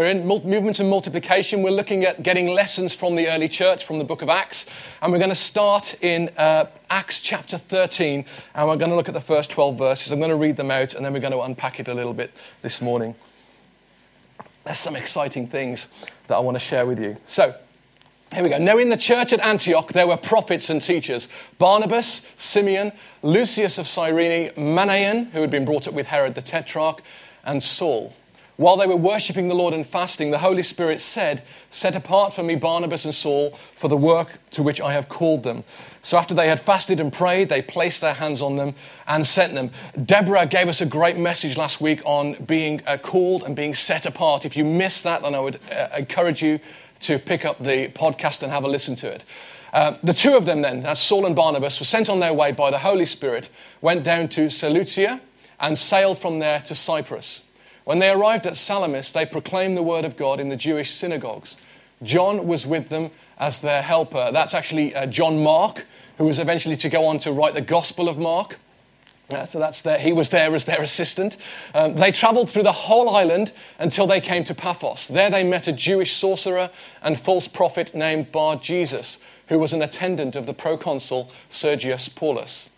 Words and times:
We're 0.00 0.06
in 0.06 0.26
mul- 0.26 0.46
movement 0.46 0.80
and 0.80 0.88
multiplication. 0.88 1.60
We're 1.60 1.72
looking 1.72 2.06
at 2.06 2.22
getting 2.22 2.48
lessons 2.48 2.94
from 2.94 3.16
the 3.16 3.28
early 3.28 3.50
church, 3.50 3.84
from 3.84 3.98
the 3.98 4.04
book 4.04 4.22
of 4.22 4.30
Acts. 4.30 4.64
And 5.02 5.12
we're 5.12 5.18
going 5.18 5.28
to 5.28 5.34
start 5.34 5.94
in 6.00 6.30
uh, 6.38 6.64
Acts 6.88 7.20
chapter 7.20 7.58
13. 7.58 8.24
And 8.54 8.66
we're 8.66 8.78
going 8.78 8.88
to 8.88 8.96
look 8.96 9.08
at 9.08 9.14
the 9.14 9.20
first 9.20 9.50
12 9.50 9.76
verses. 9.76 10.10
I'm 10.10 10.18
going 10.18 10.30
to 10.30 10.36
read 10.36 10.56
them 10.56 10.70
out 10.70 10.94
and 10.94 11.04
then 11.04 11.12
we're 11.12 11.20
going 11.20 11.34
to 11.34 11.42
unpack 11.42 11.80
it 11.80 11.88
a 11.88 11.92
little 11.92 12.14
bit 12.14 12.32
this 12.62 12.80
morning. 12.80 13.14
There's 14.64 14.78
some 14.78 14.96
exciting 14.96 15.48
things 15.48 15.86
that 16.28 16.36
I 16.36 16.40
want 16.40 16.54
to 16.54 16.64
share 16.64 16.86
with 16.86 16.98
you. 16.98 17.18
So, 17.26 17.54
here 18.32 18.42
we 18.42 18.48
go. 18.48 18.56
Now, 18.56 18.78
in 18.78 18.88
the 18.88 18.96
church 18.96 19.34
at 19.34 19.40
Antioch, 19.40 19.92
there 19.92 20.06
were 20.06 20.16
prophets 20.16 20.70
and 20.70 20.80
teachers 20.80 21.28
Barnabas, 21.58 22.26
Simeon, 22.38 22.92
Lucius 23.22 23.76
of 23.76 23.86
Cyrene, 23.86 24.48
Manaen, 24.52 25.30
who 25.32 25.42
had 25.42 25.50
been 25.50 25.66
brought 25.66 25.86
up 25.86 25.92
with 25.92 26.06
Herod 26.06 26.36
the 26.36 26.42
Tetrarch, 26.42 27.02
and 27.44 27.62
Saul. 27.62 28.14
While 28.60 28.76
they 28.76 28.86
were 28.86 28.94
worshipping 28.94 29.48
the 29.48 29.54
Lord 29.54 29.72
and 29.72 29.86
fasting, 29.86 30.32
the 30.32 30.40
Holy 30.40 30.62
Spirit 30.62 31.00
said, 31.00 31.42
Set 31.70 31.96
apart 31.96 32.34
for 32.34 32.42
me 32.42 32.56
Barnabas 32.56 33.06
and 33.06 33.14
Saul 33.14 33.58
for 33.74 33.88
the 33.88 33.96
work 33.96 34.38
to 34.50 34.62
which 34.62 34.82
I 34.82 34.92
have 34.92 35.08
called 35.08 35.44
them. 35.44 35.64
So 36.02 36.18
after 36.18 36.34
they 36.34 36.46
had 36.46 36.60
fasted 36.60 37.00
and 37.00 37.10
prayed, 37.10 37.48
they 37.48 37.62
placed 37.62 38.02
their 38.02 38.12
hands 38.12 38.42
on 38.42 38.56
them 38.56 38.74
and 39.06 39.24
sent 39.24 39.54
them. 39.54 39.70
Deborah 40.04 40.44
gave 40.44 40.68
us 40.68 40.82
a 40.82 40.84
great 40.84 41.16
message 41.16 41.56
last 41.56 41.80
week 41.80 42.02
on 42.04 42.34
being 42.44 42.82
uh, 42.86 42.98
called 42.98 43.44
and 43.44 43.56
being 43.56 43.72
set 43.72 44.04
apart. 44.04 44.44
If 44.44 44.58
you 44.58 44.64
missed 44.66 45.04
that, 45.04 45.22
then 45.22 45.34
I 45.34 45.40
would 45.40 45.58
uh, 45.72 45.88
encourage 45.96 46.42
you 46.42 46.60
to 47.00 47.18
pick 47.18 47.46
up 47.46 47.60
the 47.60 47.88
podcast 47.88 48.42
and 48.42 48.52
have 48.52 48.64
a 48.64 48.68
listen 48.68 48.94
to 48.96 49.10
it. 49.10 49.24
Uh, 49.72 49.96
the 50.02 50.12
two 50.12 50.36
of 50.36 50.44
them, 50.44 50.60
then, 50.60 50.82
that's 50.82 51.00
Saul 51.00 51.24
and 51.24 51.34
Barnabas, 51.34 51.80
were 51.80 51.86
sent 51.86 52.10
on 52.10 52.20
their 52.20 52.34
way 52.34 52.52
by 52.52 52.70
the 52.70 52.80
Holy 52.80 53.06
Spirit, 53.06 53.48
went 53.80 54.04
down 54.04 54.28
to 54.28 54.50
Seleucia, 54.50 55.22
and 55.58 55.78
sailed 55.78 56.18
from 56.18 56.40
there 56.40 56.60
to 56.60 56.74
Cyprus. 56.74 57.40
When 57.90 57.98
they 57.98 58.10
arrived 58.10 58.46
at 58.46 58.56
Salamis, 58.56 59.10
they 59.10 59.26
proclaimed 59.26 59.76
the 59.76 59.82
word 59.82 60.04
of 60.04 60.16
God 60.16 60.38
in 60.38 60.48
the 60.48 60.54
Jewish 60.54 60.92
synagogues. 60.92 61.56
John 62.04 62.46
was 62.46 62.64
with 62.64 62.88
them 62.88 63.10
as 63.36 63.62
their 63.62 63.82
helper. 63.82 64.30
That's 64.32 64.54
actually 64.54 64.94
uh, 64.94 65.06
John 65.06 65.42
Mark, 65.42 65.84
who 66.16 66.26
was 66.26 66.38
eventually 66.38 66.76
to 66.76 66.88
go 66.88 67.06
on 67.06 67.18
to 67.18 67.32
write 67.32 67.54
the 67.54 67.60
Gospel 67.60 68.08
of 68.08 68.16
Mark. 68.16 68.60
Uh, 69.28 69.44
so 69.44 69.58
that's 69.58 69.82
their, 69.82 69.98
he 69.98 70.12
was 70.12 70.28
there 70.28 70.54
as 70.54 70.66
their 70.66 70.80
assistant. 70.80 71.36
Um, 71.74 71.96
they 71.96 72.12
traveled 72.12 72.48
through 72.48 72.62
the 72.62 72.70
whole 72.70 73.10
island 73.10 73.50
until 73.80 74.06
they 74.06 74.20
came 74.20 74.44
to 74.44 74.54
Paphos. 74.54 75.08
There 75.08 75.28
they 75.28 75.42
met 75.42 75.66
a 75.66 75.72
Jewish 75.72 76.12
sorcerer 76.12 76.70
and 77.02 77.18
false 77.18 77.48
prophet 77.48 77.92
named 77.92 78.30
Bar 78.30 78.54
Jesus, 78.54 79.18
who 79.48 79.58
was 79.58 79.72
an 79.72 79.82
attendant 79.82 80.36
of 80.36 80.46
the 80.46 80.54
proconsul 80.54 81.32
Sergius 81.48 82.08
Paulus. 82.08 82.69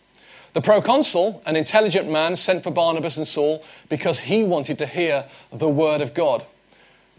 The 0.53 0.61
proconsul, 0.61 1.43
an 1.47 1.57
intelligent 1.57 2.11
man, 2.11 2.37
sent 2.37 2.63
for 2.63 2.71
Barnabas 2.71 3.17
and 3.17 3.27
Saul 3.27 3.65
because 3.89 4.21
he 4.21 4.43
wanted 4.43 4.79
to 4.79 4.87
hear 4.87 5.25
the 5.51 5.69
word 5.69 6.03
of 6.03 6.13
God. 6.13 6.45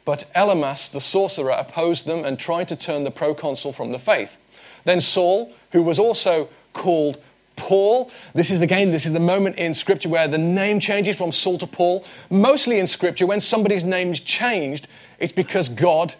But 0.05 0.29
Elymas, 0.35 0.91
the 0.91 1.01
sorcerer, 1.01 1.51
opposed 1.51 2.05
them 2.05 2.25
and 2.25 2.37
tried 2.37 2.67
to 2.67 2.75
turn 2.75 3.03
the 3.03 3.11
proconsul 3.11 3.73
from 3.73 3.91
the 3.91 3.99
faith. 3.99 4.37
Then 4.83 4.99
Saul, 4.99 5.51
who 5.71 5.81
was 5.81 5.97
also 5.97 6.49
called 6.73 7.21
Paul, 7.55 8.11
this 8.33 8.51
is 8.51 8.61
again, 8.61 8.91
this 8.91 9.05
is 9.05 9.13
the 9.13 9.19
moment 9.19 9.57
in 9.57 9.73
Scripture 9.73 10.09
where 10.09 10.27
the 10.27 10.37
name 10.37 10.79
changes 10.79 11.17
from 11.17 11.31
Saul 11.31 11.57
to 11.59 11.67
Paul. 11.67 12.05
Mostly 12.29 12.79
in 12.79 12.87
Scripture, 12.87 13.25
when 13.25 13.39
somebody's 13.39 13.83
name's 13.83 14.19
changed, 14.19 14.87
it's 15.19 15.31
because 15.31 15.69
God 15.69 16.15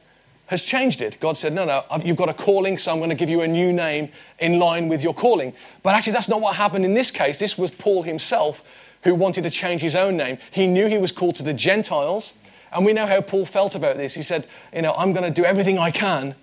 has 0.53 0.62
changed 0.62 1.02
it. 1.02 1.19
God 1.19 1.36
said, 1.36 1.53
No, 1.53 1.66
no, 1.66 1.84
you've 2.03 2.16
got 2.16 2.30
a 2.30 2.34
calling, 2.34 2.78
so 2.78 2.91
I'm 2.91 3.00
going 3.00 3.09
to 3.09 3.16
give 3.16 3.30
you 3.30 3.41
a 3.41 3.47
new 3.47 3.74
name 3.74 4.09
in 4.40 4.59
line 4.59 4.88
with 4.88 5.03
your 5.03 5.14
calling. 5.14 5.53
But 5.81 5.96
actually, 5.96 6.14
that's 6.14 6.30
not 6.30 6.41
what 6.41 6.56
happened 6.56 6.86
in 6.86 6.94
this 6.94 7.12
case. 7.12 7.40
This 7.40 7.58
was 7.58 7.72
Paul 7.72 8.03
himself 8.03 8.64
who 9.03 9.16
wanted 9.16 9.44
to 9.44 9.50
change 9.50 9.81
his 9.81 9.96
own 9.96 10.16
name. 10.16 10.38
He 10.52 10.68
knew 10.68 10.88
he 10.88 10.97
was 10.97 11.12
called 11.12 11.36
to 11.36 11.44
the 11.44 11.53
Gentiles, 11.53 12.34
and 12.72 12.86
we 12.86 12.94
know 12.94 13.06
how 13.06 13.19
Paul 13.22 13.46
felt 13.46 13.75
about 13.75 13.97
this. 13.97 14.14
He 14.14 14.24
said, 14.24 14.47
You 14.74 14.84
know, 14.84 14.94
I'm 14.94 15.12
going 15.12 15.25
to 15.25 15.41
do 15.41 15.44
everything 15.44 15.78
I 15.78 15.91
can, 15.91 16.36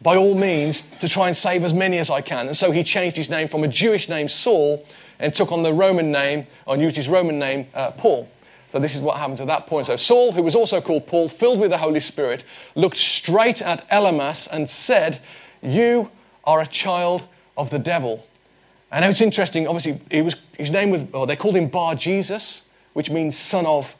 by 0.00 0.16
all 0.16 0.34
means, 0.34 0.84
to 1.00 1.08
try 1.08 1.26
and 1.26 1.36
save 1.36 1.64
as 1.64 1.74
many 1.74 1.98
as 1.98 2.10
I 2.10 2.20
can. 2.20 2.46
And 2.46 2.56
so 2.56 2.70
he 2.70 2.82
changed 2.84 3.16
his 3.16 3.28
name 3.28 3.48
from 3.48 3.64
a 3.64 3.68
Jewish 3.68 4.08
name, 4.08 4.28
Saul, 4.28 4.86
and 5.18 5.34
took 5.34 5.52
on 5.52 5.62
the 5.62 5.74
Roman 5.74 6.12
name, 6.12 6.44
or 6.64 6.76
used 6.76 6.96
his 6.96 7.08
Roman 7.08 7.38
name, 7.38 7.66
uh, 7.74 7.90
Paul. 7.90 8.28
So 8.70 8.78
this 8.78 8.94
is 8.94 9.00
what 9.00 9.16
happened 9.16 9.40
at 9.40 9.46
that 9.46 9.66
point. 9.66 9.86
So 9.86 9.96
Saul, 9.96 10.32
who 10.32 10.42
was 10.42 10.54
also 10.54 10.80
called 10.80 11.06
Paul, 11.06 11.28
filled 11.28 11.58
with 11.58 11.70
the 11.70 11.78
Holy 11.78 12.00
Spirit, 12.00 12.44
looked 12.74 12.98
straight 12.98 13.62
at 13.62 13.88
Elymas 13.90 14.48
and 14.50 14.68
said, 14.68 15.20
You 15.62 16.10
are 16.44 16.60
a 16.60 16.66
child 16.66 17.24
of 17.56 17.70
the 17.70 17.78
devil. 17.78 18.26
And 18.90 19.04
it's 19.04 19.20
interesting, 19.20 19.66
obviously, 19.66 20.00
he 20.10 20.22
was, 20.22 20.34
his 20.56 20.70
name 20.70 20.90
was, 20.90 21.04
or 21.12 21.26
they 21.26 21.36
called 21.36 21.56
him 21.56 21.68
Bar 21.68 21.94
Jesus, 21.94 22.62
which 22.92 23.10
means 23.10 23.36
son 23.36 23.66
of 23.66 23.94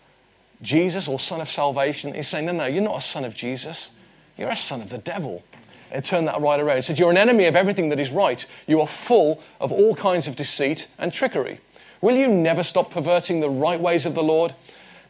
Jesus 0.63 1.09
or 1.09 1.19
son 1.19 1.41
of 1.41 1.49
salvation. 1.49 2.15
He's 2.15 2.29
saying, 2.29 2.47
No, 2.47 2.53
no, 2.53 2.67
you're 2.67 2.83
not 2.83 2.97
a 2.97 3.01
son 3.01 3.25
of 3.25 3.35
Jesus. 3.35 3.91
You're 4.37 4.51
a 4.51 4.57
son 4.57 4.81
of 4.83 4.91
the 4.91 4.99
devil. 4.99 5.43
And 5.91 6.05
turned 6.05 6.29
that 6.29 6.41
right 6.41 6.61
around. 6.61 6.77
He 6.77 6.83
said, 6.83 6.99
You're 6.99 7.11
an 7.11 7.17
enemy 7.17 7.47
of 7.47 7.57
everything 7.57 7.89
that 7.89 7.99
is 7.99 8.11
right. 8.11 8.45
You 8.67 8.81
are 8.81 8.87
full 8.87 9.43
of 9.61 9.73
all 9.73 9.95
kinds 9.95 10.29
of 10.29 10.37
deceit 10.37 10.87
and 10.99 11.13
trickery. 11.13 11.61
Will 12.01 12.17
you 12.17 12.29
never 12.29 12.63
stop 12.63 12.91
perverting 12.91 13.41
the 13.41 13.51
right 13.51 13.81
ways 13.81 14.07
of 14.07 14.15
the 14.15 14.23
Lord? 14.23 14.55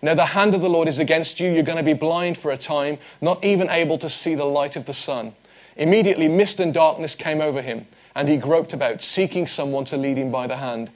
Now, 0.01 0.15
the 0.15 0.27
hand 0.27 0.55
of 0.55 0.61
the 0.61 0.71
Lord 0.71 0.89
is 0.89 0.99
against 0.99 1.41
you. 1.41 1.51
You're 1.51 1.65
going 1.65 1.79
to 1.79 1.85
be 1.85 1.93
blind 1.93 2.39
for 2.39 2.53
a 2.53 2.57
time, 2.57 2.99
not 3.21 3.45
even 3.45 3.69
able 3.69 3.99
to 3.99 4.09
see 4.09 4.35
the 4.35 4.45
light 4.45 4.77
of 4.77 4.85
the 4.85 4.95
sun. 4.95 5.35
Immediately, 5.77 6.29
mist 6.29 6.61
and 6.61 6.73
darkness 6.73 7.15
came 7.15 7.41
over 7.41 7.61
him, 7.61 7.87
and 8.15 8.29
he 8.29 8.37
groped 8.37 8.73
about, 8.73 9.03
seeking 9.03 9.47
someone 9.47 9.85
to 9.87 9.97
lead 9.97 10.17
him 10.17 10.31
by 10.31 10.47
the 10.47 10.57
hand. 10.57 10.91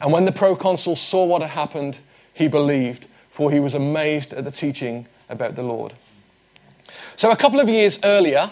And 0.00 0.12
when 0.12 0.24
the 0.24 0.32
proconsul 0.32 0.96
saw 0.96 1.24
what 1.24 1.42
had 1.42 1.52
happened, 1.52 1.98
he 2.34 2.48
believed, 2.48 3.06
for 3.30 3.50
he 3.50 3.60
was 3.60 3.74
amazed 3.74 4.32
at 4.32 4.44
the 4.44 4.50
teaching 4.50 5.06
about 5.28 5.54
the 5.54 5.62
Lord. 5.62 5.94
So, 7.16 7.30
a 7.30 7.36
couple 7.36 7.60
of 7.60 7.68
years 7.68 7.98
earlier, 8.02 8.50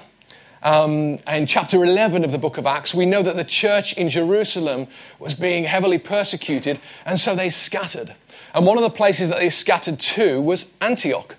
um, 0.63 1.19
in 1.27 1.47
chapter 1.47 1.85
11 1.85 2.25
of 2.25 2.33
the 2.33 2.39
book 2.39 2.59
of 2.59 2.67
Acts, 2.67 2.93
we 2.93 3.07
know 3.07 3.23
that 3.23 3.37
the 3.37 3.45
church 3.45 3.93
in 3.95 4.11
Jerusalem 4.11 4.89
was 5.19 5.35
being 5.35 5.65
heavily 5.65 5.99
persecuted, 5.99 6.81
and 7.05 7.19
so 7.19 7.35
they 7.35 7.51
scattered. 7.51 8.15
And 8.55 8.67
one 8.67 8.77
of 8.77 8.83
the 8.83 8.91
places 8.91 9.29
that 9.29 9.39
they 9.39 9.51
scattered 9.51 10.01
to 10.01 10.41
was 10.41 10.67
Antioch. 10.81 11.37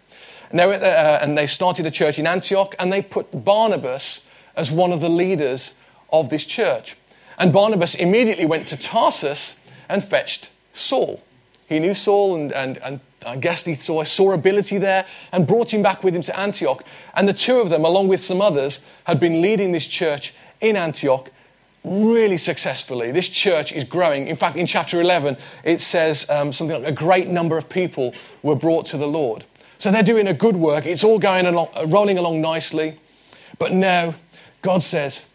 And 0.49 0.59
they, 0.59 0.65
were, 0.65 0.73
uh, 0.73 1.19
and 1.21 1.37
they 1.37 1.47
started 1.47 1.85
a 1.85 1.91
church 1.91 2.17
in 2.17 2.27
Antioch, 2.27 2.75
and 2.79 2.91
they 2.91 3.01
put 3.01 3.43
Barnabas 3.43 4.25
as 4.55 4.71
one 4.71 4.91
of 4.91 5.01
the 5.01 5.09
leaders 5.09 5.73
of 6.11 6.29
this 6.29 6.45
church. 6.45 6.95
And 7.37 7.53
Barnabas 7.53 7.95
immediately 7.95 8.45
went 8.45 8.67
to 8.69 8.77
Tarsus 8.77 9.57
and 9.87 10.03
fetched 10.03 10.49
Saul. 10.73 11.21
He 11.67 11.79
knew 11.79 11.93
Saul 11.93 12.35
and, 12.35 12.51
and, 12.51 12.77
and 12.79 12.99
I 13.25 13.35
guess 13.35 13.63
he 13.63 13.75
saw, 13.75 14.03
saw 14.03 14.31
ability 14.31 14.77
there 14.77 15.05
and 15.31 15.45
brought 15.45 15.73
him 15.73 15.83
back 15.83 16.03
with 16.03 16.15
him 16.15 16.21
to 16.23 16.39
Antioch. 16.39 16.83
And 17.15 17.27
the 17.27 17.33
two 17.33 17.59
of 17.59 17.69
them, 17.69 17.85
along 17.85 18.07
with 18.07 18.21
some 18.21 18.41
others, 18.41 18.79
had 19.03 19.19
been 19.19 19.41
leading 19.41 19.71
this 19.71 19.85
church 19.85 20.33
in 20.61 20.75
Antioch 20.75 21.29
really 21.83 22.37
successfully. 22.37 23.11
This 23.11 23.27
church 23.27 23.71
is 23.71 23.83
growing. 23.83 24.27
In 24.27 24.35
fact, 24.35 24.55
in 24.55 24.67
chapter 24.67 25.01
11, 25.01 25.37
it 25.63 25.81
says 25.81 26.29
um, 26.29 26.51
something 26.51 26.81
like 26.81 26.91
a 26.91 26.95
great 26.95 27.27
number 27.29 27.57
of 27.57 27.69
people 27.69 28.13
were 28.43 28.55
brought 28.55 28.85
to 28.87 28.97
the 28.97 29.07
Lord. 29.07 29.45
So 29.77 29.91
they're 29.91 30.03
doing 30.03 30.27
a 30.27 30.33
good 30.33 30.57
work. 30.57 30.85
It's 30.85 31.03
all 31.03 31.19
going 31.19 31.45
along, 31.45 31.69
rolling 31.87 32.17
along 32.17 32.41
nicely. 32.41 32.99
But 33.57 33.73
now, 33.73 34.15
God 34.61 34.83
says, 34.83 35.27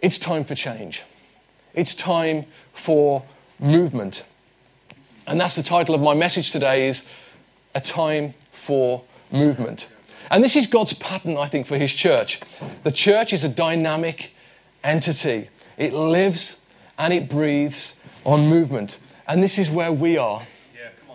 it's 0.00 0.18
time 0.18 0.44
for 0.44 0.54
change. 0.54 1.02
It's 1.74 1.94
time 1.94 2.44
for 2.72 3.24
movement. 3.58 4.24
And 5.26 5.40
that's 5.40 5.56
the 5.56 5.62
title 5.62 5.94
of 5.94 6.00
my 6.00 6.14
message 6.14 6.52
today 6.52 6.88
is 6.88 7.04
A 7.74 7.80
Time 7.80 8.34
for 8.50 9.04
Movement. 9.30 9.88
And 10.30 10.42
this 10.44 10.56
is 10.56 10.66
God's 10.66 10.92
pattern, 10.94 11.36
I 11.36 11.46
think, 11.46 11.66
for 11.66 11.78
his 11.78 11.92
church. 11.92 12.40
The 12.82 12.92
church 12.92 13.32
is 13.32 13.44
a 13.44 13.48
dynamic 13.48 14.32
entity. 14.84 15.48
It 15.76 15.92
lives 15.92 16.58
and 16.98 17.12
it 17.12 17.28
breathes 17.28 17.94
on 18.24 18.46
movement. 18.46 18.98
And 19.26 19.42
this 19.42 19.58
is 19.58 19.70
where 19.70 19.92
we 19.92 20.18
are. 20.18 20.42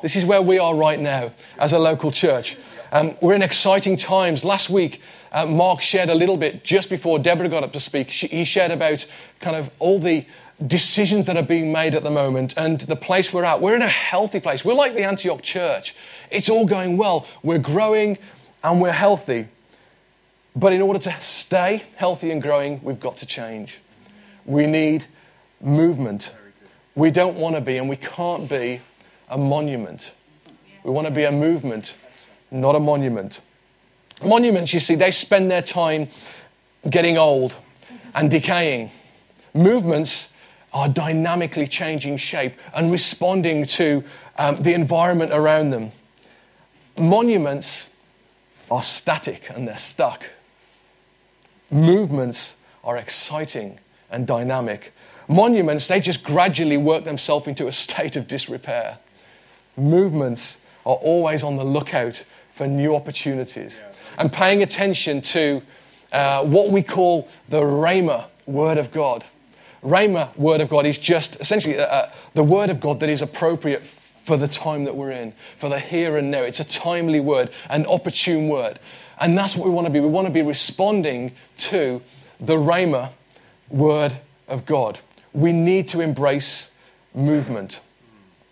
This 0.01 0.17
is 0.17 0.25
where 0.25 0.41
we 0.41 0.59
are 0.59 0.75
right 0.75 0.99
now 0.99 1.31
as 1.57 1.71
a 1.71 1.79
local 1.79 2.11
church. 2.11 2.57
Um, 2.91 3.15
we're 3.21 3.35
in 3.35 3.41
exciting 3.41 3.95
times. 3.95 4.43
Last 4.43 4.69
week, 4.69 5.01
uh, 5.31 5.45
Mark 5.45 5.81
shared 5.81 6.09
a 6.09 6.15
little 6.15 6.35
bit 6.35 6.63
just 6.63 6.89
before 6.89 7.19
Deborah 7.19 7.47
got 7.47 7.63
up 7.63 7.71
to 7.73 7.79
speak. 7.79 8.09
She, 8.09 8.27
he 8.27 8.43
shared 8.43 8.71
about 8.71 9.05
kind 9.39 9.55
of 9.55 9.71
all 9.79 9.99
the 9.99 10.25
decisions 10.65 11.25
that 11.25 11.37
are 11.37 11.43
being 11.43 11.71
made 11.71 11.95
at 11.95 12.03
the 12.03 12.11
moment 12.11 12.53
and 12.57 12.81
the 12.81 12.95
place 12.95 13.33
we're 13.33 13.43
at. 13.43 13.59
We're 13.61 13.75
in 13.75 13.81
a 13.81 13.87
healthy 13.87 14.39
place. 14.39 14.63
We're 14.63 14.73
like 14.73 14.93
the 14.93 15.03
Antioch 15.03 15.41
church. 15.41 15.95
It's 16.29 16.49
all 16.49 16.65
going 16.65 16.97
well. 16.97 17.27
We're 17.41 17.59
growing 17.59 18.17
and 18.63 18.81
we're 18.81 18.91
healthy. 18.91 19.47
But 20.55 20.73
in 20.73 20.81
order 20.81 20.99
to 20.99 21.15
stay 21.19 21.83
healthy 21.95 22.31
and 22.31 22.41
growing, 22.41 22.79
we've 22.83 22.99
got 22.99 23.17
to 23.17 23.25
change. 23.25 23.79
We 24.45 24.67
need 24.67 25.05
movement. 25.59 26.31
We 26.95 27.09
don't 27.09 27.37
want 27.37 27.55
to 27.55 27.61
be, 27.61 27.77
and 27.77 27.89
we 27.89 27.95
can't 27.95 28.47
be, 28.47 28.81
a 29.29 29.37
monument. 29.37 30.13
We 30.83 30.91
want 30.91 31.07
to 31.07 31.13
be 31.13 31.23
a 31.23 31.31
movement, 31.31 31.95
not 32.51 32.75
a 32.75 32.79
monument. 32.79 33.41
Monuments, 34.23 34.73
you 34.73 34.79
see, 34.79 34.95
they 34.95 35.09
spend 35.09 35.49
their 35.49 35.61
time 35.61 36.09
getting 36.89 37.17
old 37.17 37.55
and 38.13 38.29
decaying. 38.29 38.91
Movements 39.55 40.32
are 40.73 40.89
dynamically 40.89 41.67
changing 41.67 42.17
shape 42.17 42.53
and 42.73 42.91
responding 42.91 43.65
to 43.65 44.03
um, 44.37 44.61
the 44.61 44.73
environment 44.73 45.31
around 45.31 45.69
them. 45.69 45.91
Monuments 46.97 47.89
are 48.71 48.83
static 48.83 49.49
and 49.49 49.67
they're 49.67 49.77
stuck. 49.77 50.29
Movements 51.69 52.55
are 52.83 52.97
exciting 52.97 53.79
and 54.09 54.25
dynamic. 54.25 54.93
Monuments, 55.27 55.87
they 55.87 55.99
just 55.99 56.23
gradually 56.23 56.77
work 56.77 57.03
themselves 57.03 57.47
into 57.47 57.67
a 57.67 57.71
state 57.83 58.15
of 58.15 58.27
disrepair. 58.27 58.97
Movements 59.77 60.59
are 60.85 60.95
always 60.95 61.43
on 61.43 61.55
the 61.55 61.63
lookout 61.63 62.23
for 62.53 62.67
new 62.67 62.95
opportunities 62.95 63.81
and 64.17 64.31
paying 64.31 64.61
attention 64.61 65.21
to 65.21 65.61
uh, 66.11 66.43
what 66.43 66.69
we 66.69 66.83
call 66.83 67.27
the 67.49 67.61
Rhema 67.61 68.25
word 68.45 68.77
of 68.77 68.91
God. 68.91 69.25
Rhema 69.83 70.35
word 70.37 70.61
of 70.61 70.69
God 70.69 70.85
is 70.85 70.97
just 70.97 71.39
essentially 71.39 71.77
uh, 71.77 71.85
uh, 71.85 72.11
the 72.33 72.43
word 72.43 72.69
of 72.69 72.79
God 72.79 72.99
that 73.01 73.09
is 73.09 73.21
appropriate 73.21 73.83
for 74.23 74.37
the 74.37 74.47
time 74.47 74.85
that 74.85 74.95
we're 74.95 75.11
in, 75.11 75.33
for 75.57 75.69
the 75.69 75.79
here 75.79 76.17
and 76.17 76.31
now. 76.31 76.41
It's 76.41 76.61
a 76.61 76.65
timely 76.65 77.19
word, 77.19 77.51
an 77.69 77.85
opportune 77.87 78.47
word. 78.47 78.79
And 79.19 79.37
that's 79.37 79.55
what 79.55 79.67
we 79.67 79.73
want 79.73 79.85
to 79.85 79.91
be. 79.91 79.99
We 79.99 80.07
want 80.07 80.27
to 80.27 80.33
be 80.33 80.41
responding 80.41 81.33
to 81.57 82.01
the 82.39 82.55
Rhema 82.55 83.11
word 83.69 84.17
of 84.47 84.65
God. 84.65 84.99
We 85.33 85.51
need 85.51 85.87
to 85.89 85.99
embrace 85.99 86.71
movement. 87.13 87.81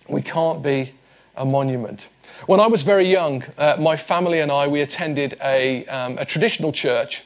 We 0.10 0.22
can't 0.22 0.62
be 0.62 0.94
a 1.36 1.46
monument. 1.46 2.10
When 2.48 2.60
I 2.60 2.68
was 2.68 2.84
very 2.84 3.10
young, 3.10 3.44
uh, 3.58 3.78
my 3.80 3.96
family 3.96 4.40
and 4.40 4.52
I, 4.52 4.68
we 4.68 4.82
attended 4.82 5.38
a, 5.42 5.86
um, 5.86 6.18
a 6.18 6.26
traditional 6.26 6.72
church 6.72 7.24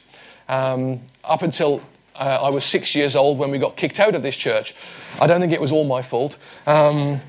um, 0.48 1.00
up 1.24 1.42
until 1.42 1.82
uh, 2.18 2.40
I 2.42 2.50
was 2.50 2.64
six 2.64 2.94
years 2.94 3.16
old 3.16 3.38
when 3.38 3.50
we 3.50 3.58
got 3.58 3.76
kicked 3.76 4.00
out 4.00 4.14
of 4.14 4.22
this 4.22 4.36
church. 4.36 4.74
I 5.20 5.26
don't 5.26 5.40
think 5.40 5.52
it 5.52 5.60
was 5.60 5.72
all 5.72 5.84
my 5.84 6.02
fault. 6.02 6.36
Um, 6.66 7.20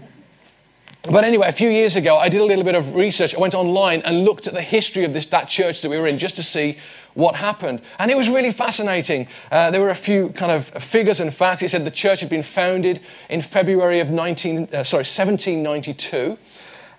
but 1.09 1.23
anyway, 1.23 1.47
a 1.47 1.53
few 1.53 1.69
years 1.69 1.95
ago, 1.95 2.17
I 2.17 2.27
did 2.27 2.41
a 2.41 2.43
little 2.43 2.65
bit 2.65 2.75
of 2.75 2.95
research. 2.95 3.33
I 3.33 3.39
went 3.39 3.53
online 3.53 4.01
and 4.01 4.25
looked 4.25 4.45
at 4.45 4.53
the 4.53 4.61
history 4.61 5.05
of 5.05 5.13
this, 5.13 5.25
that 5.27 5.47
church 5.47 5.81
that 5.81 5.89
we 5.89 5.97
were 5.97 6.07
in 6.07 6.17
just 6.17 6.35
to 6.35 6.43
see 6.43 6.77
what 7.13 7.35
happened. 7.35 7.81
And 7.97 8.11
it 8.11 8.17
was 8.17 8.27
really 8.27 8.51
fascinating. 8.51 9.27
Uh, 9.49 9.71
there 9.71 9.79
were 9.79 9.89
a 9.89 9.95
few 9.95 10.29
kind 10.29 10.51
of 10.51 10.67
figures 10.67 11.21
and 11.21 11.33
facts. 11.33 11.63
It 11.63 11.69
said 11.69 11.85
the 11.85 11.91
church 11.91 12.19
had 12.19 12.29
been 12.29 12.43
founded 12.43 12.99
in 13.29 13.41
February 13.41 14.01
of 14.01 14.09
19, 14.09 14.69
uh, 14.73 14.83
sorry, 14.83 15.01
1792. 15.01 16.37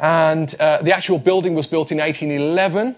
And 0.00 0.54
uh, 0.58 0.80
the 0.80 0.94
actual 0.94 1.18
building 1.18 1.54
was 1.54 1.66
built 1.66 1.92
in 1.92 1.98
1811. 1.98 2.96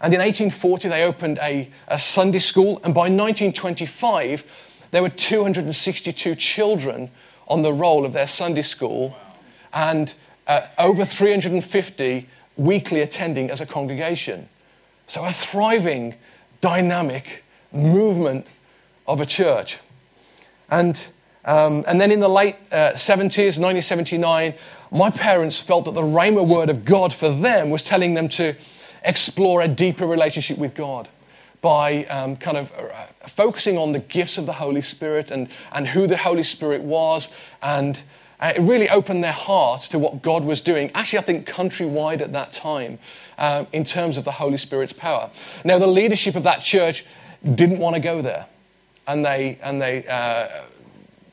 And 0.00 0.14
in 0.14 0.20
1840, 0.20 0.88
they 0.88 1.04
opened 1.04 1.38
a, 1.40 1.70
a 1.88 1.98
Sunday 1.98 2.38
school. 2.38 2.80
And 2.84 2.94
by 2.94 3.08
1925, 3.08 4.44
there 4.90 5.02
were 5.02 5.08
262 5.08 6.34
children 6.36 7.10
on 7.48 7.62
the 7.62 7.72
roll 7.72 8.06
of 8.06 8.12
their 8.12 8.26
Sunday 8.26 8.62
school. 8.62 9.16
And 9.72 10.14
uh, 10.46 10.62
over 10.78 11.04
350 11.04 12.28
weekly 12.56 13.00
attending 13.00 13.50
as 13.50 13.60
a 13.60 13.66
congregation. 13.66 14.48
So, 15.06 15.24
a 15.24 15.32
thriving, 15.32 16.14
dynamic 16.60 17.44
movement 17.72 18.46
of 19.06 19.20
a 19.20 19.26
church. 19.26 19.78
And, 20.70 21.02
um, 21.44 21.84
and 21.86 22.00
then 22.00 22.12
in 22.12 22.20
the 22.20 22.28
late 22.28 22.56
uh, 22.70 22.92
70s, 22.92 23.58
1979, 23.58 24.54
my 24.90 25.10
parents 25.10 25.60
felt 25.60 25.86
that 25.86 25.94
the 25.94 26.02
Rhema 26.02 26.46
word 26.46 26.68
of 26.68 26.84
God 26.84 27.12
for 27.12 27.30
them 27.30 27.70
was 27.70 27.82
telling 27.82 28.14
them 28.14 28.28
to 28.30 28.54
explore 29.04 29.62
a 29.62 29.68
deeper 29.68 30.06
relationship 30.06 30.58
with 30.58 30.74
God 30.74 31.08
by 31.60 32.04
um, 32.04 32.36
kind 32.36 32.56
of 32.56 32.72
uh, 32.72 33.06
focusing 33.26 33.78
on 33.78 33.92
the 33.92 33.98
gifts 33.98 34.38
of 34.38 34.46
the 34.46 34.52
Holy 34.52 34.80
Spirit 34.80 35.30
and, 35.30 35.48
and 35.72 35.88
who 35.88 36.06
the 36.06 36.16
Holy 36.16 36.42
Spirit 36.42 36.82
was. 36.82 37.30
And 37.62 38.00
uh, 38.40 38.52
it 38.54 38.60
really 38.60 38.88
opened 38.88 39.24
their 39.24 39.32
hearts 39.32 39.88
to 39.88 39.98
what 39.98 40.22
God 40.22 40.44
was 40.44 40.60
doing, 40.60 40.90
actually, 40.94 41.18
I 41.18 41.22
think 41.22 41.48
countrywide 41.48 42.20
at 42.20 42.32
that 42.32 42.52
time, 42.52 42.98
um, 43.38 43.66
in 43.72 43.82
terms 43.82 44.16
of 44.16 44.24
the 44.24 44.32
Holy 44.32 44.56
Spirit's 44.56 44.92
power. 44.92 45.30
Now, 45.64 45.78
the 45.78 45.88
leadership 45.88 46.36
of 46.36 46.44
that 46.44 46.62
church 46.62 47.04
didn't 47.54 47.78
want 47.78 47.94
to 47.94 48.00
go 48.00 48.22
there. 48.22 48.46
And 49.08 49.24
they, 49.24 49.58
and 49.62 49.80
they 49.80 50.06
uh, 50.06 50.64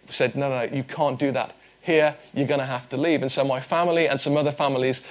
said, 0.09 0.35
no, 0.35 0.49
no, 0.49 0.65
no, 0.65 0.75
you 0.75 0.83
can't 0.83 1.19
do 1.19 1.31
that 1.31 1.55
here, 1.85 2.15
you're 2.33 2.47
going 2.47 2.59
to 2.59 2.65
have 2.65 2.89
to 2.89 2.97
leave. 2.97 3.21
And 3.21 3.31
so 3.31 3.43
my 3.43 3.59
family 3.59 4.07
and 4.07 4.19
some 4.19 4.35
other 4.35 4.51
families 4.51 5.01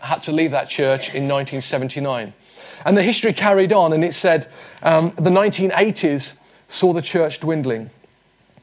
had 0.00 0.22
to 0.22 0.32
leave 0.32 0.50
that 0.52 0.68
church 0.68 1.08
in 1.08 1.28
1979. 1.28 2.32
And 2.84 2.96
the 2.96 3.02
history 3.02 3.32
carried 3.32 3.72
on, 3.72 3.92
and 3.92 4.04
it 4.04 4.14
said 4.14 4.48
um, 4.82 5.12
the 5.16 5.30
1980s 5.30 6.34
saw 6.66 6.92
the 6.92 7.02
church 7.02 7.40
dwindling. 7.40 7.90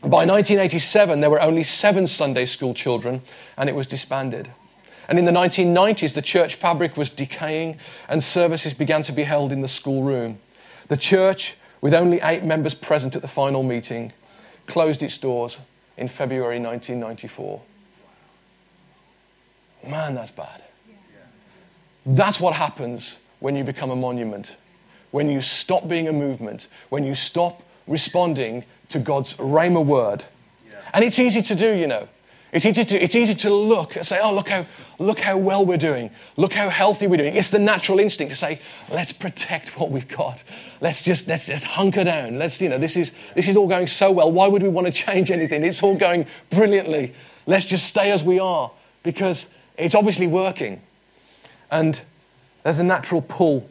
By 0.02 0.26
1987, 0.26 1.22
there 1.22 1.30
were 1.30 1.42
only 1.42 1.64
seven 1.64 2.08
Sunday 2.08 2.48
school 2.48 2.74
children, 2.74 3.22
and 3.58 3.70
it 3.70 3.76
was 3.76 3.86
disbanded. 3.86 4.50
And 5.08 5.20
in 5.20 5.26
the 5.26 5.32
1990s, 5.32 6.14
the 6.14 6.22
church 6.22 6.56
fabric 6.56 6.98
was 6.98 7.10
decaying, 7.10 7.78
and 8.10 8.24
services 8.24 8.74
began 8.74 9.04
to 9.04 9.12
be 9.12 9.24
held 9.24 9.52
in 9.52 9.62
the 9.62 9.68
schoolroom. 9.68 10.40
The 10.88 10.98
church, 10.98 11.56
with 11.80 11.94
only 11.94 12.20
eight 12.22 12.44
members 12.44 12.74
present 12.74 13.16
at 13.16 13.22
the 13.22 13.28
final 13.28 13.62
meeting, 13.62 14.14
closed 14.66 15.04
its 15.04 15.18
doors 15.18 15.60
in 15.98 16.08
February 16.08 16.60
1994. 16.60 17.62
Man, 19.88 20.16
that's 20.16 20.32
bad. 20.32 20.64
That's 22.06 22.40
what 22.40 22.54
happens 22.54 23.18
when 23.40 23.56
you 23.56 23.64
become 23.64 23.90
a 23.92 23.96
monument, 23.96 24.58
when 25.12 25.30
you 25.30 25.42
stop 25.42 25.88
being 25.88 26.08
a 26.08 26.14
movement, 26.14 26.68
when 26.90 27.04
you 27.04 27.16
stop 27.16 27.64
responding 27.88 28.66
to 28.90 29.00
God's 29.00 29.36
Rhema 29.36 29.84
word. 29.84 30.24
And 30.94 31.04
it's 31.06 31.20
easy 31.20 31.42
to 31.44 31.56
do, 31.56 31.76
you 31.76 31.88
know. 31.88 32.08
It's 32.52 32.66
easy 32.66 32.84
to, 32.84 33.02
it's 33.02 33.16
easy 33.16 33.34
to 33.36 33.54
look 33.54 33.96
and 33.96 34.06
say, 34.06 34.20
oh, 34.22 34.34
look 34.34 34.50
how, 34.50 34.66
look 35.00 35.20
how 35.20 35.38
well 35.38 35.66
we're 35.66 35.78
doing. 35.78 36.12
Look 36.36 36.54
how 36.54 36.70
healthy 36.70 37.08
we're 37.08 37.18
doing. 37.18 37.36
It's 37.36 37.50
the 37.50 37.60
natural 37.60 38.00
instinct 38.00 38.32
to 38.32 38.38
say, 38.38 38.60
let's 38.90 39.14
protect 39.14 39.80
what 39.80 39.90
we've 39.90 40.08
got. 40.08 40.44
Let's 40.82 41.02
just, 41.02 41.30
let's 41.30 41.46
just 41.46 41.64
hunker 41.64 42.04
down. 42.04 42.38
Let's, 42.38 42.62
you 42.62 42.68
know, 42.68 42.78
this 42.78 42.98
is, 42.98 43.14
this 43.36 43.48
is 43.48 43.56
all 43.56 43.70
going 43.70 43.88
so 43.88 44.12
well. 44.12 44.30
Why 44.30 44.50
would 44.50 44.64
we 44.64 44.70
want 44.70 44.88
to 44.88 44.94
change 45.06 45.32
anything? 45.32 45.64
It's 45.64 45.82
all 45.82 45.96
going 45.96 46.26
brilliantly. 46.50 47.14
Let's 47.46 47.66
just 47.66 47.86
stay 47.86 48.12
as 48.12 48.22
we 48.22 48.40
are 48.40 48.70
because 49.04 49.48
it's 49.78 49.96
obviously 49.96 50.28
working. 50.28 50.82
And 51.72 52.02
there's 52.64 52.80
a 52.80 52.84
natural 52.84 53.22
pull 53.22 53.70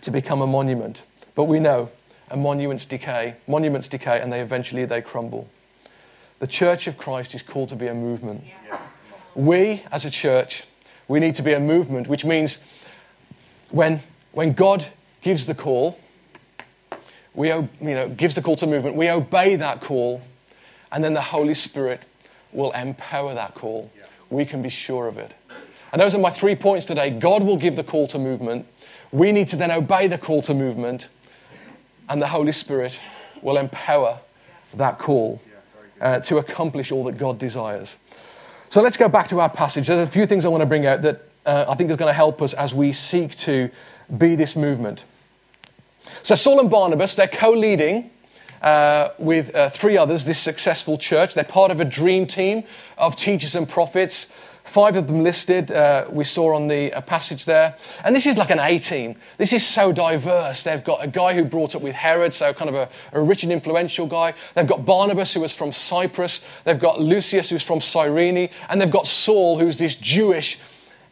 to 0.00 0.10
become 0.10 0.40
a 0.40 0.46
monument. 0.46 1.02
But 1.34 1.44
we 1.44 1.60
know 1.60 1.90
and 2.30 2.40
monuments 2.42 2.84
decay. 2.84 3.36
Monuments 3.46 3.88
decay 3.88 4.20
and 4.20 4.32
they 4.32 4.40
eventually 4.40 4.84
they 4.84 5.02
crumble. 5.02 5.48
The 6.40 6.46
church 6.46 6.86
of 6.86 6.96
Christ 6.96 7.34
is 7.34 7.42
called 7.42 7.68
to 7.68 7.76
be 7.76 7.86
a 7.86 7.94
movement. 7.94 8.42
We, 9.34 9.84
as 9.92 10.06
a 10.06 10.10
church, 10.10 10.64
we 11.06 11.20
need 11.20 11.34
to 11.34 11.42
be 11.42 11.52
a 11.52 11.60
movement, 11.60 12.08
which 12.08 12.24
means 12.24 12.60
when, 13.70 14.00
when 14.32 14.54
God 14.54 14.86
gives 15.20 15.44
the 15.44 15.54
call, 15.54 15.98
we 17.34 17.48
you 17.48 17.68
know, 17.80 18.08
gives 18.08 18.34
the 18.34 18.42
call 18.42 18.56
to 18.56 18.66
movement, 18.66 18.96
we 18.96 19.10
obey 19.10 19.56
that 19.56 19.82
call, 19.82 20.22
and 20.90 21.04
then 21.04 21.12
the 21.12 21.20
Holy 21.20 21.52
Spirit 21.52 22.06
will 22.52 22.72
empower 22.72 23.34
that 23.34 23.54
call. 23.54 23.90
We 24.30 24.46
can 24.46 24.62
be 24.62 24.70
sure 24.70 25.08
of 25.08 25.18
it. 25.18 25.34
And 25.92 26.00
those 26.00 26.14
are 26.14 26.18
my 26.18 26.30
three 26.30 26.56
points 26.56 26.86
today. 26.86 27.10
God 27.10 27.42
will 27.42 27.58
give 27.58 27.76
the 27.76 27.84
call 27.84 28.06
to 28.08 28.18
movement. 28.18 28.66
We 29.12 29.30
need 29.30 29.48
to 29.48 29.56
then 29.56 29.70
obey 29.70 30.06
the 30.06 30.18
call 30.18 30.40
to 30.42 30.54
movement, 30.54 31.08
and 32.08 32.22
the 32.22 32.28
Holy 32.28 32.52
Spirit 32.52 32.98
will 33.42 33.58
empower 33.58 34.20
that 34.74 34.98
call 34.98 35.42
uh, 36.00 36.20
to 36.20 36.38
accomplish 36.38 36.92
all 36.92 37.04
that 37.04 37.18
God 37.18 37.38
desires. 37.38 37.98
So 38.68 38.82
let's 38.82 38.96
go 38.96 39.08
back 39.08 39.28
to 39.28 39.40
our 39.40 39.48
passage. 39.48 39.88
There's 39.88 40.06
a 40.06 40.10
few 40.10 40.26
things 40.26 40.44
I 40.44 40.48
want 40.48 40.62
to 40.62 40.66
bring 40.66 40.86
out 40.86 41.02
that 41.02 41.22
uh, 41.44 41.64
I 41.68 41.74
think 41.74 41.90
is 41.90 41.96
going 41.96 42.10
to 42.10 42.14
help 42.14 42.40
us 42.42 42.52
as 42.54 42.74
we 42.74 42.92
seek 42.92 43.34
to 43.36 43.70
be 44.16 44.36
this 44.36 44.56
movement. 44.56 45.04
So, 46.22 46.34
Saul 46.34 46.60
and 46.60 46.70
Barnabas, 46.70 47.16
they're 47.16 47.28
co 47.28 47.50
leading 47.50 48.10
uh, 48.62 49.08
with 49.18 49.54
uh, 49.54 49.70
three 49.70 49.96
others 49.96 50.24
this 50.24 50.38
successful 50.38 50.98
church. 50.98 51.34
They're 51.34 51.44
part 51.44 51.70
of 51.70 51.80
a 51.80 51.84
dream 51.84 52.26
team 52.26 52.64
of 52.98 53.16
teachers 53.16 53.54
and 53.54 53.68
prophets 53.68 54.32
Five 54.70 54.94
of 54.94 55.08
them 55.08 55.24
listed, 55.24 55.72
uh, 55.72 56.06
we 56.12 56.22
saw 56.22 56.54
on 56.54 56.68
the 56.68 56.92
uh, 56.92 57.00
passage 57.00 57.44
there. 57.44 57.74
And 58.04 58.14
this 58.14 58.24
is 58.24 58.38
like 58.38 58.50
an 58.50 58.60
A 58.60 58.78
team. 58.78 59.16
This 59.36 59.52
is 59.52 59.66
so 59.66 59.90
diverse. 59.90 60.62
They've 60.62 60.84
got 60.84 61.02
a 61.02 61.08
guy 61.08 61.34
who 61.34 61.44
brought 61.44 61.74
up 61.74 61.82
with 61.82 61.92
Herod, 61.92 62.32
so 62.32 62.54
kind 62.54 62.68
of 62.68 62.76
a, 62.76 62.88
a 63.12 63.20
rich 63.20 63.42
and 63.42 63.50
influential 63.50 64.06
guy. 64.06 64.32
They've 64.54 64.68
got 64.68 64.84
Barnabas, 64.84 65.34
who 65.34 65.40
was 65.40 65.52
from 65.52 65.72
Cyprus. 65.72 66.40
They've 66.62 66.78
got 66.78 67.00
Lucius, 67.00 67.50
who's 67.50 67.64
from 67.64 67.80
Cyrene. 67.80 68.48
And 68.68 68.80
they've 68.80 68.88
got 68.88 69.08
Saul, 69.08 69.58
who's 69.58 69.76
this 69.76 69.96
Jewish 69.96 70.56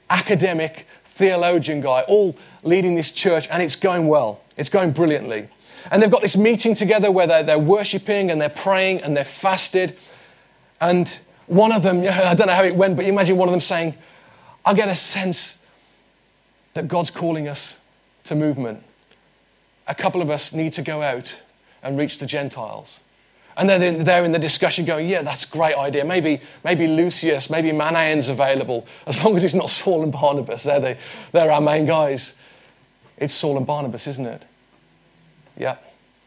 academic 0.09 0.87
theologian 1.03 1.81
guy, 1.81 2.03
all 2.03 2.37
leading 2.63 2.95
this 2.95 3.11
church, 3.11 3.49
and 3.51 3.61
it's 3.61 3.75
going 3.75 4.07
well. 4.07 4.41
It's 4.57 4.69
going 4.69 4.93
brilliantly. 4.93 5.49
And 5.91 6.01
they've 6.01 6.13
got 6.13 6.23
this 6.23 6.37
meeting 6.37 6.77
together 6.77 7.11
where 7.11 7.27
they're, 7.27 7.43
they're 7.43 7.59
worshiping 7.59 8.31
and 8.31 8.41
they're 8.41 8.49
praying 8.49 9.03
and 9.03 9.17
they're 9.17 9.25
fasted. 9.25 9.97
And 10.81 11.19
one 11.49 11.73
of 11.73 11.83
them, 11.83 12.01
I 12.09 12.35
don't 12.35 12.47
know 12.47 12.55
how 12.55 12.65
it 12.65 12.77
went, 12.77 12.97
but 12.97 13.05
you 13.05 13.13
imagine 13.13 13.37
one 13.37 13.49
of 13.49 13.53
them 13.53 13.61
saying, 13.61 13.95
I 14.65 14.75
get 14.75 14.89
a 14.89 14.95
sense 14.95 15.59
that 16.75 16.89
God's 16.89 17.11
calling 17.11 17.49
us 17.49 17.79
to 18.25 18.35
movement. 18.35 18.83
A 19.87 19.95
couple 19.95 20.23
of 20.23 20.31
us 20.31 20.53
need 20.53 20.75
to 20.75 20.83
go 20.83 21.03
out 21.03 21.35
and 21.83 21.99
reach 21.99 22.19
the 22.19 22.27
Gentiles. 22.27 23.01
And 23.57 23.69
then 23.69 24.05
they're 24.05 24.25
in 24.25 24.31
the 24.31 24.39
discussion 24.39 24.85
going, 24.85 25.09
yeah, 25.09 25.23
that's 25.23 25.45
a 25.45 25.49
great 25.49 25.75
idea. 25.75 26.05
Maybe, 26.05 26.41
maybe 26.63 26.87
Lucius, 26.87 27.51
maybe 27.51 27.73
Manaen's 27.73 28.29
available. 28.29 28.87
As 29.05 29.25
long 29.25 29.35
as 29.35 29.43
it's 29.43 29.55
not 29.55 29.71
Saul 29.71 30.05
and 30.05 30.13
Barnabas, 30.13 30.63
they're, 30.63 30.79
the, 30.79 30.97
they're 31.33 31.51
our 31.51 31.61
main 31.61 31.85
guys. 31.85 32.35
It's 33.17 33.35
Saul 33.35 33.57
and 33.57 33.67
Barnabas, 33.67 34.07
isn't 34.07 34.27
it? 34.27 34.45
Yeah. 35.57 35.77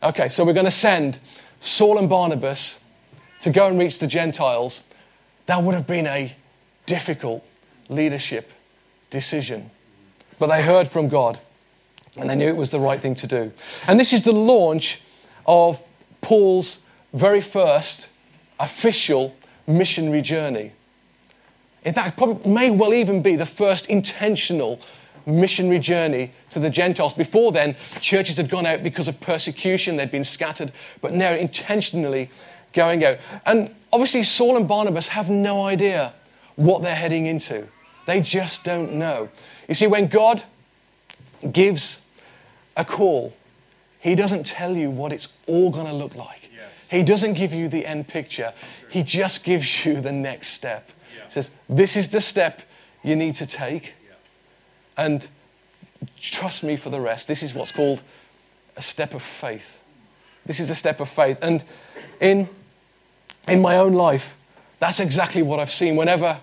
Okay, 0.04 0.28
so 0.28 0.44
we're 0.44 0.52
going 0.52 0.66
to 0.66 0.72
send 0.72 1.20
Saul 1.62 1.98
and 2.00 2.10
Barnabas 2.10 2.82
to 3.42 3.50
go 3.50 3.68
and 3.68 3.80
reach 3.80 4.00
the 4.00 4.08
Gentiles. 4.08 4.84
That 5.52 5.64
would 5.64 5.76
have 5.76 5.86
been 5.86 6.08
a 6.08 6.34
difficult 6.86 7.46
leadership 7.90 8.54
decision. 9.10 9.70
But 10.40 10.48
they 10.48 10.62
heard 10.62 10.88
from 10.88 11.10
God 11.10 11.42
and 12.16 12.30
they 12.30 12.38
knew 12.38 12.48
it 12.48 12.56
was 12.56 12.70
the 12.70 12.80
right 12.80 13.02
thing 13.02 13.16
to 13.16 13.28
do. 13.28 13.52
And 13.86 14.00
this 14.00 14.14
is 14.14 14.24
the 14.24 14.32
launch 14.32 15.02
of 15.46 15.86
Paul's 16.22 16.80
very 17.12 17.42
first 17.42 18.08
official 18.62 19.36
missionary 19.68 20.22
journey. 20.22 20.72
In 21.84 21.96
fact, 21.96 22.18
probably 22.18 22.50
may 22.50 22.72
well 22.72 22.94
even 22.94 23.22
be 23.22 23.36
the 23.36 23.46
first 23.46 23.88
intentional 23.88 24.80
missionary 25.26 25.80
journey 25.80 26.32
to 26.52 26.60
the 26.60 26.70
Gentiles. 26.70 27.14
Before 27.14 27.52
then, 27.52 27.76
churches 28.00 28.38
had 28.38 28.50
gone 28.50 28.66
out 28.66 28.84
because 28.84 29.10
of 29.10 29.20
persecution, 29.20 29.98
they'd 29.98 30.12
been 30.12 30.24
scattered, 30.24 30.72
but 31.02 31.14
now 31.14 31.34
intentionally 31.34 32.30
going 32.72 33.04
out. 33.04 33.18
And 33.46 33.76
obviously, 33.92 34.24
Saul 34.24 34.58
and 34.58 34.68
Barnabas 34.68 35.10
have 35.10 35.30
no 35.30 35.66
idea 35.66 36.14
what 36.56 36.82
they're 36.82 36.96
heading 36.96 37.26
into. 37.26 37.68
They 38.08 38.22
just 38.22 38.64
don't 38.64 38.94
know. 38.94 39.30
You 39.68 39.76
see, 39.76 39.88
when 39.88 40.08
God 40.08 40.44
gives 41.52 42.02
a 42.76 42.86
call, 42.86 43.34
He 44.00 44.16
doesn't 44.16 44.46
tell 44.46 44.76
you 44.76 44.90
what 44.90 45.12
it's 45.12 45.28
all 45.48 45.70
going 45.70 45.88
to 45.88 45.94
look 45.94 46.16
like. 46.16 46.50
He 46.92 47.04
doesn't 47.04 47.36
give 47.36 47.54
you 47.54 47.70
the 47.70 47.86
end 47.86 48.10
picture, 48.10 48.54
He 48.90 49.02
just 49.02 49.46
gives 49.46 49.86
you 49.86 50.02
the 50.02 50.12
next 50.12 50.50
step. 50.50 50.92
Yeah. 51.16 51.26
He 51.26 51.32
says, 51.32 51.50
This 51.70 51.96
is 51.96 52.10
the 52.10 52.22
step 52.22 52.62
you 53.02 53.16
need 53.16 53.36
to 53.36 53.46
take. 53.46 53.94
Yeah. 54.06 55.06
And 55.06 55.28
trust 56.20 56.64
me 56.64 56.76
for 56.76 56.90
the 56.90 57.00
rest. 57.00 57.28
This 57.28 57.42
is 57.44 57.54
what's 57.54 57.72
called 57.72 58.02
a 58.76 58.82
step 58.82 59.14
of 59.14 59.22
faith. 59.22 59.80
This 60.46 60.60
is 60.60 60.70
a 60.70 60.76
step 60.76 61.00
of 61.00 61.08
faith. 61.08 61.38
And 61.42 61.64
in, 62.20 62.50
in 63.48 63.62
my 63.62 63.78
own 63.78 63.94
life, 63.94 64.36
that's 64.80 65.00
exactly 65.00 65.42
what 65.42 65.60
I've 65.60 65.72
seen. 65.72 65.96
Whenever 65.96 66.40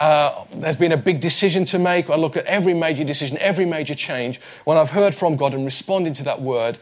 uh, 0.00 0.44
there's 0.54 0.76
been 0.76 0.92
a 0.92 0.96
big 0.96 1.20
decision 1.20 1.64
to 1.66 1.78
make, 1.78 2.10
I 2.10 2.16
look 2.16 2.36
at 2.36 2.44
every 2.46 2.74
major 2.74 3.04
decision, 3.04 3.38
every 3.38 3.64
major 3.64 3.94
change. 3.94 4.40
When 4.64 4.76
I've 4.76 4.90
heard 4.90 5.14
from 5.14 5.36
God 5.36 5.54
and 5.54 5.64
responded 5.64 6.14
to 6.16 6.24
that 6.24 6.40
word, 6.40 6.78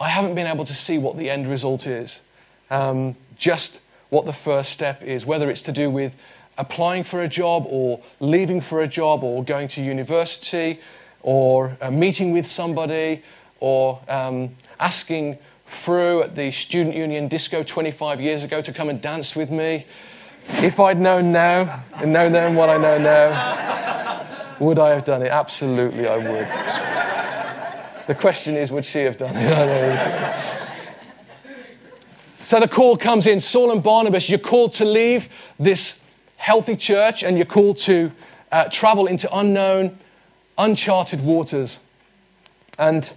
I 0.00 0.08
haven't 0.08 0.34
been 0.34 0.46
able 0.46 0.64
to 0.64 0.74
see 0.74 0.98
what 0.98 1.16
the 1.16 1.30
end 1.30 1.48
result 1.48 1.86
is, 1.86 2.20
um, 2.70 3.16
just 3.36 3.80
what 4.10 4.26
the 4.26 4.32
first 4.32 4.70
step 4.70 5.02
is, 5.02 5.24
whether 5.24 5.50
it's 5.50 5.62
to 5.62 5.72
do 5.72 5.90
with 5.90 6.14
applying 6.58 7.04
for 7.04 7.22
a 7.22 7.28
job 7.28 7.66
or 7.68 8.00
leaving 8.20 8.60
for 8.60 8.80
a 8.80 8.86
job 8.88 9.22
or 9.22 9.44
going 9.44 9.68
to 9.68 9.82
university 9.82 10.80
or 11.22 11.76
uh, 11.80 11.90
meeting 11.90 12.32
with 12.32 12.46
somebody 12.46 13.22
or 13.60 14.00
um, 14.08 14.54
asking 14.80 15.38
through 15.66 16.22
at 16.22 16.34
the 16.34 16.50
student 16.50 16.94
union 16.94 17.28
disco 17.28 17.62
25 17.62 18.20
years 18.20 18.44
ago 18.44 18.60
to 18.60 18.72
come 18.72 18.88
and 18.88 19.00
dance 19.00 19.34
with 19.34 19.50
me. 19.50 19.84
If 20.48 20.78
I'd 20.78 21.00
known 21.00 21.32
now 21.32 21.84
and 21.96 22.12
known 22.12 22.32
then 22.32 22.54
what 22.54 22.70
I 22.70 22.78
know 22.78 22.98
now, 22.98 24.56
would 24.60 24.78
I 24.78 24.90
have 24.90 25.04
done 25.04 25.22
it? 25.22 25.28
Absolutely, 25.28 26.06
I 26.06 26.16
would. 26.16 28.06
The 28.06 28.14
question 28.14 28.56
is, 28.56 28.70
would 28.70 28.84
she 28.84 29.00
have 29.00 29.18
done 29.18 29.32
it? 29.34 30.34
so 32.42 32.60
the 32.60 32.68
call 32.68 32.96
comes 32.96 33.26
in 33.26 33.40
Saul 33.40 33.72
and 33.72 33.82
Barnabas, 33.82 34.28
you're 34.30 34.38
called 34.38 34.72
to 34.74 34.84
leave 34.84 35.28
this 35.58 35.98
healthy 36.36 36.76
church 36.76 37.24
and 37.24 37.36
you're 37.36 37.44
called 37.44 37.78
to 37.78 38.12
uh, 38.52 38.64
travel 38.70 39.08
into 39.08 39.28
unknown, 39.36 39.96
uncharted 40.56 41.20
waters. 41.20 41.80
And 42.78 43.10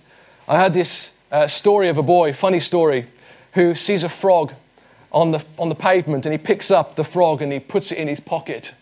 I 0.48 0.58
had 0.58 0.74
this 0.74 1.12
uh, 1.32 1.48
story 1.48 1.90
of 1.90 1.98
a 1.98 2.04
boy, 2.04 2.34
funny 2.34 2.60
story, 2.60 3.08
who 3.54 3.76
sees 3.76 4.04
a 4.04 4.10
frog 4.10 4.54
on 5.12 5.32
the, 5.32 5.44
on 5.58 5.70
the 5.70 5.76
pavement 5.76 6.26
and 6.26 6.34
he 6.34 6.38
picks 6.38 6.72
up 6.72 6.96
the 6.96 7.04
frog 7.04 7.42
and 7.42 7.52
he 7.52 7.60
puts 7.60 7.92
it 7.92 7.98
in 7.98 8.08
his 8.08 8.20
pocket. 8.20 8.74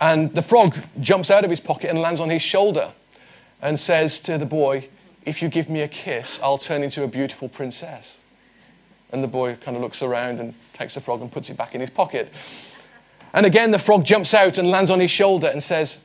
And 0.00 0.34
the 0.34 0.42
frog 0.42 0.76
jumps 1.00 1.30
out 1.30 1.44
of 1.44 1.50
his 1.50 1.60
pocket 1.60 1.90
and 1.90 2.00
lands 2.00 2.20
on 2.20 2.30
his 2.30 2.42
shoulder 2.42 2.92
and 3.62 3.78
says 3.78 4.20
to 4.20 4.38
the 4.38 4.46
boy, 4.46 4.88
if 5.24 5.40
you 5.40 5.48
give 5.48 5.70
me 5.70 5.80
a 5.80 5.88
kiss, 5.88 6.38
I'll 6.42 6.58
turn 6.58 6.82
into 6.82 7.02
a 7.02 7.08
beautiful 7.08 7.48
princess. 7.48 8.20
And 9.10 9.22
the 9.22 9.28
boy 9.28 9.56
kind 9.56 9.76
of 9.76 9.82
looks 9.82 10.02
around 10.02 10.40
and 10.40 10.54
takes 10.72 10.94
the 10.94 11.00
frog 11.00 11.20
and 11.20 11.30
puts 11.30 11.48
it 11.48 11.56
back 11.56 11.74
in 11.74 11.80
his 11.80 11.90
pocket. 11.90 12.32
And 13.32 13.46
again, 13.46 13.70
the 13.70 13.78
frog 13.78 14.04
jumps 14.04 14.34
out 14.34 14.58
and 14.58 14.70
lands 14.70 14.90
on 14.90 15.00
his 15.00 15.10
shoulder 15.10 15.46
and 15.46 15.62
says, 15.62 16.00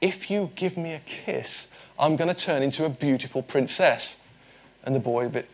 If 0.00 0.30
you 0.30 0.50
give 0.54 0.76
me 0.76 0.94
a 0.94 1.00
kiss, 1.00 1.68
I'm 1.98 2.16
going 2.16 2.28
to 2.28 2.34
turn 2.34 2.62
into 2.62 2.84
a 2.84 2.88
beautiful 2.88 3.42
princess. 3.42 4.16
And 4.84 4.94
the 4.94 5.00
boy, 5.00 5.26
a 5.26 5.28
bit 5.28 5.48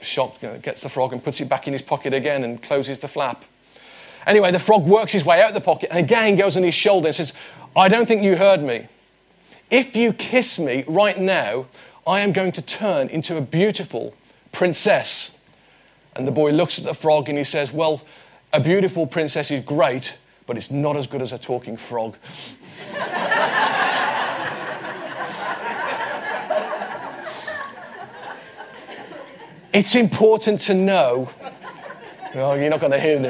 shocked, 0.00 0.42
gets 0.62 0.82
the 0.82 0.88
frog 0.88 1.12
and 1.12 1.22
puts 1.22 1.40
it 1.40 1.48
back 1.48 1.66
in 1.66 1.72
his 1.72 1.82
pocket 1.82 2.12
again 2.12 2.44
and 2.44 2.62
closes 2.62 2.98
the 2.98 3.08
flap. 3.08 3.44
Anyway, 4.26 4.50
the 4.50 4.58
frog 4.58 4.84
works 4.84 5.12
his 5.12 5.24
way 5.24 5.40
out 5.40 5.48
of 5.48 5.54
the 5.54 5.60
pocket 5.60 5.88
and 5.90 5.98
again 5.98 6.36
goes 6.36 6.56
on 6.56 6.62
his 6.62 6.74
shoulder 6.74 7.06
and 7.08 7.14
says, 7.14 7.32
I 7.76 7.88
don't 7.88 8.06
think 8.06 8.22
you 8.22 8.36
heard 8.36 8.62
me. 8.62 8.88
If 9.70 9.96
you 9.96 10.12
kiss 10.12 10.58
me 10.58 10.84
right 10.88 11.18
now, 11.18 11.66
I 12.06 12.20
am 12.20 12.32
going 12.32 12.52
to 12.52 12.62
turn 12.62 13.08
into 13.08 13.36
a 13.36 13.40
beautiful 13.40 14.14
princess. 14.52 15.32
And 16.14 16.26
the 16.26 16.32
boy 16.32 16.52
looks 16.52 16.78
at 16.78 16.84
the 16.84 16.94
frog 16.94 17.28
and 17.28 17.36
he 17.36 17.44
says, 17.44 17.72
Well, 17.72 18.02
a 18.52 18.60
beautiful 18.60 19.06
princess 19.06 19.50
is 19.50 19.64
great, 19.64 20.16
but 20.46 20.56
it's 20.56 20.70
not 20.70 20.96
as 20.96 21.06
good 21.06 21.20
as 21.20 21.32
a 21.32 21.38
talking 21.38 21.76
frog. 21.76 22.16
it's 29.76 29.94
important 29.94 30.58
to 30.62 30.72
know. 30.72 31.28
Oh, 32.34 32.54
you're 32.54 32.70
not 32.70 32.80
going 32.80 32.92
to 32.92 32.98
hear 32.98 33.20
me. 33.20 33.28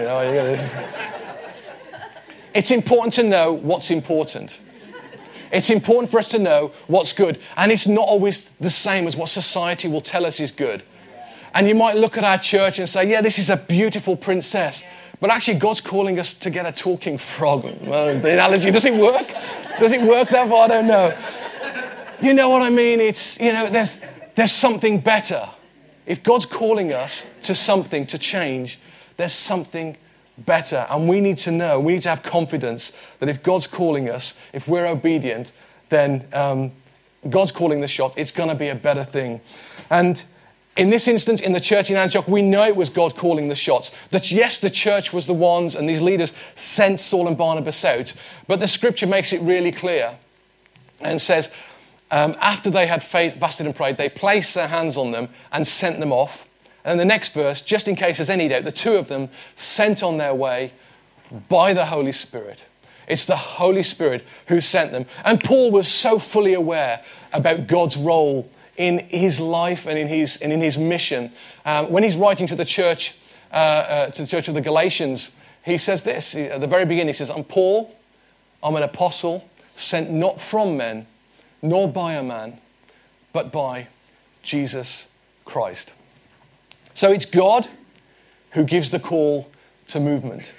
It's 2.54 2.70
important 2.70 3.14
to 3.14 3.24
know 3.24 3.52
what's 3.52 3.90
important. 3.90 4.60
It's 5.50 5.70
important 5.70 6.08
for 6.08 6.18
us 6.20 6.28
to 6.28 6.38
know 6.38 6.72
what's 6.86 7.12
good. 7.12 7.40
And 7.56 7.72
it's 7.72 7.88
not 7.88 8.06
always 8.06 8.50
the 8.60 8.70
same 8.70 9.08
as 9.08 9.16
what 9.16 9.28
society 9.28 9.88
will 9.88 10.00
tell 10.00 10.24
us 10.24 10.38
is 10.38 10.52
good. 10.52 10.84
And 11.52 11.66
you 11.66 11.74
might 11.74 11.96
look 11.96 12.16
at 12.16 12.22
our 12.22 12.38
church 12.38 12.78
and 12.78 12.88
say, 12.88 13.10
yeah, 13.10 13.22
this 13.22 13.40
is 13.40 13.50
a 13.50 13.56
beautiful 13.56 14.14
princess. 14.14 14.84
But 15.18 15.30
actually, 15.30 15.58
God's 15.58 15.80
calling 15.80 16.20
us 16.20 16.32
to 16.34 16.50
get 16.50 16.64
a 16.64 16.70
talking 16.70 17.18
frog. 17.18 17.64
Well, 17.80 18.20
the 18.20 18.34
analogy, 18.34 18.70
does 18.70 18.84
it 18.84 18.94
work? 18.94 19.34
Does 19.80 19.90
it 19.90 20.02
work 20.02 20.28
that 20.28 20.48
far? 20.48 20.66
I 20.66 20.68
don't 20.68 20.86
know. 20.86 21.12
You 22.22 22.34
know 22.34 22.50
what 22.50 22.62
I 22.62 22.70
mean? 22.70 23.00
It's, 23.00 23.40
you 23.40 23.52
know, 23.52 23.66
there's, 23.66 23.98
there's 24.36 24.52
something 24.52 25.00
better. 25.00 25.48
If 26.06 26.22
God's 26.22 26.46
calling 26.46 26.92
us 26.92 27.26
to 27.42 27.54
something, 27.54 28.06
to 28.06 28.18
change, 28.18 28.78
there's 29.16 29.32
something 29.32 29.96
better. 30.38 30.86
And 30.88 31.08
we 31.08 31.20
need 31.20 31.38
to 31.38 31.50
know, 31.50 31.80
we 31.80 31.94
need 31.94 32.02
to 32.02 32.10
have 32.10 32.22
confidence 32.22 32.92
that 33.18 33.28
if 33.28 33.42
God's 33.42 33.66
calling 33.66 34.08
us, 34.08 34.34
if 34.52 34.68
we're 34.68 34.86
obedient, 34.86 35.52
then 35.88 36.26
um, 36.32 36.72
God's 37.28 37.52
calling 37.52 37.80
the 37.80 37.88
shot. 37.88 38.14
It's 38.16 38.30
going 38.30 38.48
to 38.48 38.54
be 38.54 38.68
a 38.68 38.74
better 38.74 39.04
thing. 39.04 39.40
And 39.90 40.22
in 40.76 40.90
this 40.90 41.08
instance, 41.08 41.40
in 41.40 41.52
the 41.52 41.60
church 41.60 41.90
in 41.90 41.96
Antioch, 41.96 42.28
we 42.28 42.42
know 42.42 42.64
it 42.64 42.76
was 42.76 42.90
God 42.90 43.16
calling 43.16 43.48
the 43.48 43.54
shots. 43.54 43.92
That 44.10 44.30
yes, 44.30 44.60
the 44.60 44.70
church 44.70 45.12
was 45.12 45.26
the 45.26 45.34
ones 45.34 45.74
and 45.74 45.88
these 45.88 46.02
leaders 46.02 46.32
sent 46.54 47.00
Saul 47.00 47.28
and 47.28 47.38
Barnabas 47.38 47.84
out, 47.84 48.12
but 48.46 48.60
the 48.60 48.66
scripture 48.66 49.06
makes 49.06 49.32
it 49.32 49.40
really 49.40 49.72
clear 49.72 50.16
and 51.00 51.20
says, 51.20 51.50
um, 52.10 52.36
after 52.40 52.70
they 52.70 52.86
had 52.86 53.02
fasted 53.02 53.66
and 53.66 53.74
prayed, 53.74 53.96
they 53.96 54.08
placed 54.08 54.54
their 54.54 54.68
hands 54.68 54.96
on 54.96 55.10
them 55.10 55.28
and 55.52 55.66
sent 55.66 56.00
them 56.00 56.12
off. 56.12 56.46
And 56.84 57.00
the 57.00 57.04
next 57.04 57.34
verse, 57.34 57.60
just 57.60 57.88
in 57.88 57.96
case 57.96 58.18
there's 58.18 58.30
any 58.30 58.46
doubt, 58.46 58.64
the 58.64 58.72
two 58.72 58.94
of 58.94 59.08
them 59.08 59.28
sent 59.56 60.02
on 60.02 60.18
their 60.18 60.34
way 60.34 60.72
by 61.48 61.72
the 61.74 61.86
Holy 61.86 62.12
Spirit. 62.12 62.64
It's 63.08 63.26
the 63.26 63.36
Holy 63.36 63.82
Spirit 63.82 64.24
who 64.46 64.60
sent 64.60 64.92
them. 64.92 65.06
And 65.24 65.42
Paul 65.42 65.70
was 65.70 65.88
so 65.88 66.18
fully 66.18 66.54
aware 66.54 67.02
about 67.32 67.66
God's 67.66 67.96
role 67.96 68.48
in 68.76 68.98
his 69.08 69.40
life 69.40 69.86
and 69.86 69.98
in 69.98 70.06
his, 70.06 70.36
and 70.38 70.52
in 70.52 70.60
his 70.60 70.78
mission. 70.78 71.32
Um, 71.64 71.90
when 71.90 72.02
he's 72.02 72.16
writing 72.16 72.46
to 72.48 72.54
the 72.54 72.64
church, 72.64 73.16
uh, 73.52 73.54
uh, 73.54 74.06
to 74.10 74.22
the 74.22 74.28
church 74.28 74.48
of 74.48 74.54
the 74.54 74.60
Galatians, 74.60 75.32
he 75.64 75.78
says 75.78 76.04
this 76.04 76.34
at 76.34 76.60
the 76.60 76.66
very 76.66 76.84
beginning. 76.84 77.08
He 77.08 77.18
says, 77.18 77.30
I'm 77.30 77.44
Paul, 77.44 77.96
I'm 78.62 78.76
an 78.76 78.82
apostle, 78.82 79.48
sent 79.74 80.10
not 80.10 80.40
from 80.40 80.76
men, 80.76 81.06
nor 81.62 81.88
by 81.88 82.14
a 82.14 82.22
man, 82.22 82.60
but 83.32 83.52
by 83.52 83.88
Jesus 84.42 85.06
Christ. 85.44 85.92
So 86.94 87.12
it's 87.12 87.26
God 87.26 87.68
who 88.52 88.64
gives 88.64 88.90
the 88.90 89.00
call 89.00 89.50
to 89.88 90.00
movement. 90.00 90.54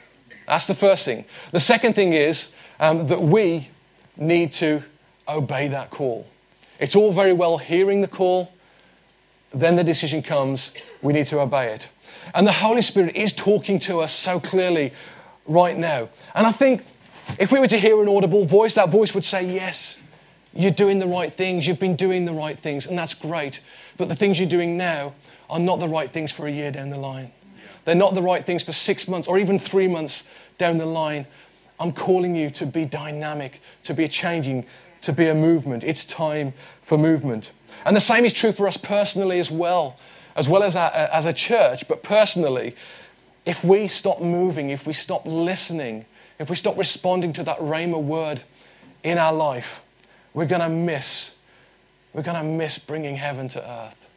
That's 0.48 0.68
the 0.68 0.76
first 0.76 1.04
thing. 1.04 1.26
The 1.52 1.60
second 1.60 1.94
thing 1.94 2.14
is 2.14 2.52
um, 2.80 3.08
that 3.08 3.22
we 3.22 3.70
need 4.16 4.52
to 4.54 4.84
obey 5.28 5.68
that 5.70 5.90
call. 5.90 6.28
It's 6.80 6.96
all 6.96 7.12
very 7.12 7.34
well 7.34 7.58
hearing 7.58 8.02
the 8.02 8.08
call, 8.08 8.54
then 9.52 9.76
the 9.76 9.84
decision 9.84 10.22
comes, 10.22 10.74
we 11.02 11.14
need 11.14 11.28
to 11.28 11.40
obey 11.40 11.74
it. 11.74 11.88
And 12.34 12.46
the 12.46 12.52
Holy 12.52 12.82
Spirit 12.82 13.16
is 13.16 13.34
talking 13.34 13.80
to 13.80 14.02
us 14.02 14.14
so 14.14 14.40
clearly 14.40 14.94
right 15.46 15.78
now. 15.78 16.10
And 16.36 16.46
I 16.46 16.52
think 16.52 16.86
if 17.40 17.52
we 17.52 17.60
were 17.60 17.68
to 17.68 17.80
hear 17.80 18.02
an 18.02 18.10
audible 18.10 18.46
voice, 18.46 18.76
that 18.76 18.90
voice 18.90 19.14
would 19.14 19.26
say, 19.26 19.46
Yes, 19.54 20.02
you're 20.58 20.72
doing 20.72 21.00
the 21.00 21.08
right 21.08 21.32
things, 21.32 21.68
you've 21.68 21.80
been 21.80 21.96
doing 21.96 22.26
the 22.26 22.34
right 22.34 22.58
things, 22.58 22.88
and 22.88 22.98
that's 22.98 23.14
great. 23.14 23.60
But 23.98 24.10
the 24.10 24.16
things 24.16 24.40
you're 24.40 24.50
doing 24.50 24.76
now 24.78 25.14
are 25.50 25.60
not 25.60 25.80
the 25.80 25.88
right 25.88 26.10
things 26.10 26.32
for 26.32 26.48
a 26.48 26.52
year 26.52 26.72
down 26.72 26.90
the 26.90 26.98
line. 26.98 27.32
They're 27.86 27.96
not 27.96 28.16
the 28.16 28.22
right 28.22 28.46
things 28.46 28.64
for 28.64 28.74
six 28.74 29.08
months 29.08 29.28
or 29.28 29.38
even 29.38 29.58
three 29.58 29.88
months 29.88 30.28
down 30.58 30.78
the 30.78 30.86
line. 30.86 31.26
I'm 31.80 31.94
calling 31.94 32.36
you 32.36 32.50
to 32.52 32.66
be 32.66 32.86
dynamic, 32.86 33.62
to 33.84 33.94
be 33.94 34.08
changing, 34.08 34.66
to 35.02 35.14
be 35.14 35.28
a 35.28 35.36
movement. 35.36 35.84
It's 35.84 36.04
time 36.04 36.54
for 36.82 36.98
movement. 36.98 37.52
And 37.86 37.96
the 37.96 38.02
same 38.02 38.26
is 38.26 38.34
true 38.34 38.52
for 38.52 38.68
us 38.68 38.76
personally 38.76 39.40
as 39.40 39.52
well, 39.52 39.98
as 40.36 40.50
well 40.50 40.64
as 40.64 40.76
a, 40.76 41.16
as 41.16 41.26
a 41.26 41.34
church, 41.34 41.88
but 41.88 42.04
personally. 42.04 42.76
If 43.46 43.64
we 43.64 43.88
stop 43.88 44.20
moving, 44.20 44.72
if 44.72 44.86
we 44.86 44.92
stop 44.92 45.26
listening, 45.26 46.06
if 46.40 46.50
we 46.50 46.56
stop 46.58 46.78
responding 46.78 47.32
to 47.34 47.44
that 47.44 47.58
Rhema 47.60 48.02
word 48.02 48.44
in 49.04 49.18
our 49.18 49.32
life, 49.32 49.82
we're 50.34 50.46
going 50.46 50.62
to 50.62 50.70
miss. 50.70 51.34
We're 52.14 52.24
going 52.24 52.38
to 52.38 52.44
miss 52.44 52.78
bringing 52.78 53.16
heaven 53.16 53.48
to 53.50 53.70
earth. 53.70 54.10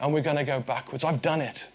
And 0.00 0.12
we're 0.12 0.22
going 0.22 0.36
to 0.36 0.44
go 0.44 0.60
backwards. 0.60 1.04
I've 1.04 1.22
done 1.22 1.40
it. 1.40 1.68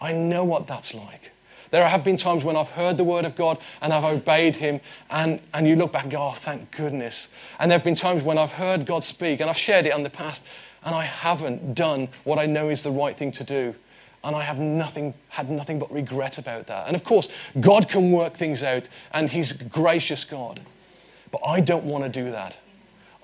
I 0.00 0.12
know 0.12 0.44
what 0.44 0.66
that's 0.66 0.94
like. 0.94 1.32
There 1.70 1.86
have 1.86 2.02
been 2.02 2.16
times 2.16 2.44
when 2.44 2.56
I've 2.56 2.70
heard 2.70 2.96
the 2.96 3.04
word 3.04 3.24
of 3.24 3.36
God 3.36 3.58
and 3.82 3.92
I've 3.92 4.04
obeyed 4.04 4.56
him, 4.56 4.80
and, 5.10 5.40
and 5.52 5.66
you 5.66 5.76
look 5.76 5.92
back 5.92 6.04
and 6.04 6.12
go, 6.12 6.28
oh, 6.28 6.32
thank 6.32 6.70
goodness. 6.70 7.28
And 7.58 7.70
there 7.70 7.78
have 7.78 7.84
been 7.84 7.94
times 7.94 8.22
when 8.22 8.38
I've 8.38 8.52
heard 8.52 8.86
God 8.86 9.04
speak 9.04 9.40
and 9.40 9.50
I've 9.50 9.58
shared 9.58 9.86
it 9.86 9.94
in 9.94 10.02
the 10.02 10.10
past, 10.10 10.44
and 10.84 10.94
I 10.94 11.04
haven't 11.04 11.74
done 11.74 12.08
what 12.24 12.38
I 12.38 12.46
know 12.46 12.68
is 12.70 12.82
the 12.82 12.90
right 12.90 13.16
thing 13.16 13.32
to 13.32 13.44
do. 13.44 13.74
And 14.24 14.34
I 14.34 14.42
have 14.42 14.58
nothing, 14.58 15.14
had 15.28 15.50
nothing 15.50 15.78
but 15.78 15.92
regret 15.92 16.38
about 16.38 16.66
that. 16.68 16.86
And 16.86 16.96
of 16.96 17.04
course, 17.04 17.28
God 17.60 17.88
can 17.88 18.10
work 18.10 18.34
things 18.34 18.62
out, 18.62 18.88
and 19.12 19.28
He's 19.28 19.52
gracious 19.52 20.24
God. 20.24 20.60
But 21.30 21.42
I 21.46 21.60
don't 21.60 21.84
want 21.84 22.04
to 22.04 22.10
do 22.10 22.30
that. 22.30 22.58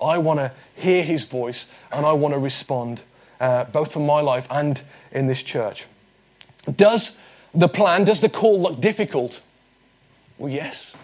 I 0.01 0.17
want 0.17 0.39
to 0.39 0.51
hear 0.75 1.03
His 1.03 1.25
voice, 1.25 1.67
and 1.91 2.05
I 2.05 2.13
want 2.13 2.33
to 2.33 2.39
respond, 2.39 3.03
uh, 3.39 3.65
both 3.65 3.91
for 3.91 3.99
my 3.99 4.21
life 4.21 4.47
and 4.49 4.81
in 5.11 5.27
this 5.27 5.41
church. 5.41 5.85
Does 6.75 7.17
the 7.53 7.67
plan, 7.67 8.03
does 8.03 8.21
the 8.21 8.29
call 8.29 8.61
look 8.61 8.81
difficult? 8.81 9.41
Well, 10.37 10.51
yes. 10.51 10.95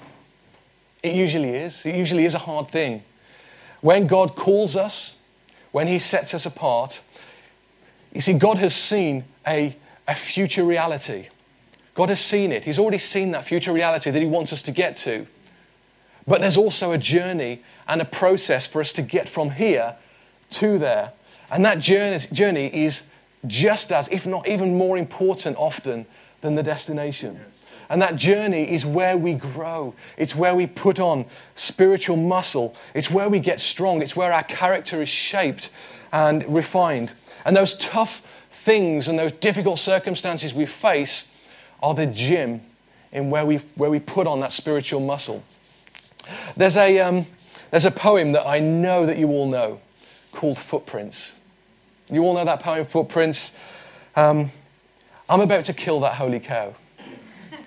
It 1.03 1.15
usually 1.15 1.49
is. 1.49 1.85
It 1.85 1.95
usually 1.95 2.25
is 2.25 2.35
a 2.35 2.39
hard 2.39 2.69
thing. 2.69 3.03
When 3.81 4.07
God 4.07 4.35
calls 4.35 4.75
us, 4.75 5.17
when 5.71 5.87
He 5.87 5.99
sets 5.99 6.33
us 6.33 6.45
apart, 6.45 7.01
you 8.13 8.21
see, 8.21 8.33
God 8.33 8.57
has 8.57 8.75
seen 8.75 9.23
a, 9.47 9.75
a 10.07 10.15
future 10.15 10.63
reality. 10.63 11.27
God 11.93 12.09
has 12.09 12.19
seen 12.19 12.51
it. 12.51 12.63
He's 12.63 12.79
already 12.79 12.97
seen 12.97 13.31
that 13.31 13.45
future 13.45 13.71
reality 13.71 14.11
that 14.11 14.21
He 14.21 14.27
wants 14.27 14.53
us 14.53 14.61
to 14.63 14.71
get 14.71 14.95
to. 14.97 15.25
But 16.27 16.41
there's 16.41 16.57
also 16.57 16.91
a 16.91 16.97
journey 16.97 17.63
and 17.87 18.01
a 18.01 18.05
process 18.05 18.67
for 18.67 18.79
us 18.81 18.93
to 18.93 19.01
get 19.01 19.27
from 19.27 19.51
here 19.51 19.95
to 20.51 20.77
there. 20.77 21.13
And 21.49 21.65
that 21.65 21.79
journey, 21.79 22.19
journey 22.31 22.67
is 22.67 23.03
just 23.47 23.91
as, 23.91 24.07
if 24.09 24.25
not 24.25 24.47
even 24.47 24.77
more 24.77 24.97
important 24.97 25.57
often 25.57 26.05
than 26.41 26.55
the 26.55 26.63
destination. 26.63 27.39
And 27.89 28.01
that 28.01 28.15
journey 28.15 28.71
is 28.71 28.85
where 28.85 29.17
we 29.17 29.33
grow. 29.33 29.93
It's 30.17 30.33
where 30.33 30.55
we 30.55 30.65
put 30.65 30.99
on 30.99 31.25
spiritual 31.55 32.15
muscle. 32.15 32.73
It's 32.93 33.11
where 33.11 33.27
we 33.27 33.39
get 33.39 33.59
strong. 33.59 34.01
It's 34.01 34.15
where 34.15 34.31
our 34.31 34.43
character 34.43 35.01
is 35.01 35.09
shaped 35.09 35.69
and 36.13 36.43
refined. 36.47 37.11
And 37.43 37.55
those 37.55 37.75
tough 37.75 38.21
things 38.49 39.09
and 39.09 39.19
those 39.19 39.33
difficult 39.33 39.79
circumstances 39.79 40.53
we 40.53 40.65
face 40.65 41.27
are 41.83 41.93
the 41.93 42.05
gym 42.05 42.61
in 43.11 43.29
where 43.29 43.45
we, 43.45 43.57
where 43.75 43.89
we 43.89 43.99
put 43.99 44.25
on 44.25 44.39
that 44.39 44.53
spiritual 44.53 45.01
muscle. 45.01 45.43
There's 46.55 46.77
a, 46.77 46.99
um, 46.99 47.25
there's 47.71 47.85
a 47.85 47.91
poem 47.91 48.33
that 48.33 48.47
I 48.47 48.59
know 48.59 49.05
that 49.05 49.17
you 49.17 49.29
all 49.29 49.47
know 49.47 49.79
called 50.31 50.57
Footprints. 50.57 51.35
You 52.09 52.23
all 52.23 52.33
know 52.33 52.45
that 52.45 52.59
poem, 52.59 52.85
Footprints. 52.85 53.55
Um, 54.15 54.51
I'm 55.29 55.41
about 55.41 55.65
to 55.65 55.73
kill 55.73 56.01
that 56.01 56.15
holy 56.15 56.39
cow. 56.39 56.75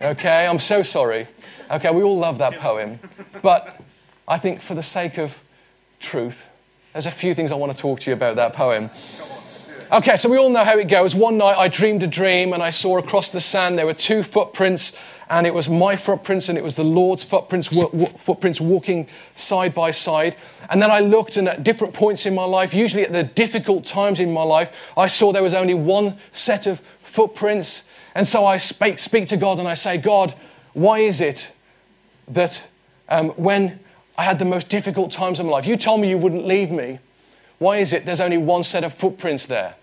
Okay, 0.01 0.47
I'm 0.47 0.59
so 0.59 0.83
sorry. 0.83 1.27
Okay, 1.71 1.91
we 1.91 2.03
all 2.03 2.19
love 2.19 2.39
that 2.39 2.59
poem. 2.59 2.99
But 3.41 3.81
I 4.29 4.39
think 4.39 4.61
for 4.61 4.75
the 4.75 4.83
sake 4.83 5.19
of 5.19 5.39
truth, 6.01 6.45
there's 6.93 7.07
a 7.07 7.11
few 7.11 7.35
things 7.35 7.51
I 7.51 7.55
want 7.55 7.73
to 7.73 7.79
talk 7.79 8.01
to 8.01 8.11
you 8.11 8.15
about 8.15 8.37
that 8.37 8.53
poem. 8.53 8.91
Okay, 9.95 10.17
so 10.17 10.29
we 10.29 10.39
all 10.39 10.51
know 10.51 10.65
how 10.65 10.77
it 10.77 10.89
goes. 10.89 11.15
One 11.15 11.39
night 11.39 11.57
I 11.57 11.69
dreamed 11.69 12.03
a 12.03 12.09
dream 12.09 12.53
and 12.53 12.61
I 12.61 12.71
saw 12.71 12.99
across 12.99 13.31
the 13.31 13.39
sand 13.39 13.79
there 13.79 13.87
were 13.87 13.95
two 13.95 14.25
footprints 14.25 14.91
and 15.31 15.47
it 15.47 15.55
was 15.55 15.69
my 15.69 15.95
footprints 15.95 16.49
and 16.49 16.59
it 16.59 16.65
was 16.65 16.75
the 16.75 16.83
Lord's 16.83 17.23
footprints, 17.23 17.69
footprints 18.19 18.61
walking 18.61 19.07
side 19.37 19.73
by 19.73 19.93
side. 19.93 20.35
And 20.69 20.83
then 20.83 20.91
I 20.91 20.99
looked, 20.99 21.37
and 21.37 21.49
at 21.49 21.63
different 21.63 21.95
points 21.95 22.27
in 22.27 22.35
my 22.35 22.43
life, 22.43 22.75
usually 22.75 23.05
at 23.05 23.13
the 23.13 23.23
difficult 23.23 23.85
times 23.85 24.19
in 24.19 24.33
my 24.33 24.43
life, 24.43 24.77
I 24.97 25.07
saw 25.07 25.31
there 25.31 25.45
was 25.45 25.55
only 25.55 25.75
one 25.75 26.19
set 26.33 26.67
of 26.67 26.81
footprints. 27.05 27.85
And 28.17 28.27
so 28.27 28.45
I 28.45 28.57
speak, 28.57 28.99
speak 28.99 29.29
to 29.29 29.37
God 29.37 29.61
and 29.61 29.69
I 29.69 29.75
say, 29.75 29.97
God, 29.97 30.35
why 30.73 30.99
is 30.99 31.21
it 31.21 31.53
that 32.27 32.67
um, 33.09 33.29
when 33.37 33.79
I 34.19 34.25
had 34.25 34.41
the 34.41 34.45
most 34.45 34.69
difficult 34.69 35.13
times 35.13 35.39
in 35.39 35.47
my 35.47 35.53
life, 35.53 35.67
you 35.67 35.77
told 35.77 36.01
me 36.01 36.11
you 36.11 36.19
wouldn't 36.19 36.49
leave 36.49 36.73
me. 36.73 36.99
Why 37.59 37.77
is 37.77 37.93
it 37.93 38.05
there's 38.05 38.21
only 38.21 38.39
one 38.39 38.65
set 38.65 38.83
of 38.83 38.93
footprints 38.93 39.47
there? 39.47 39.77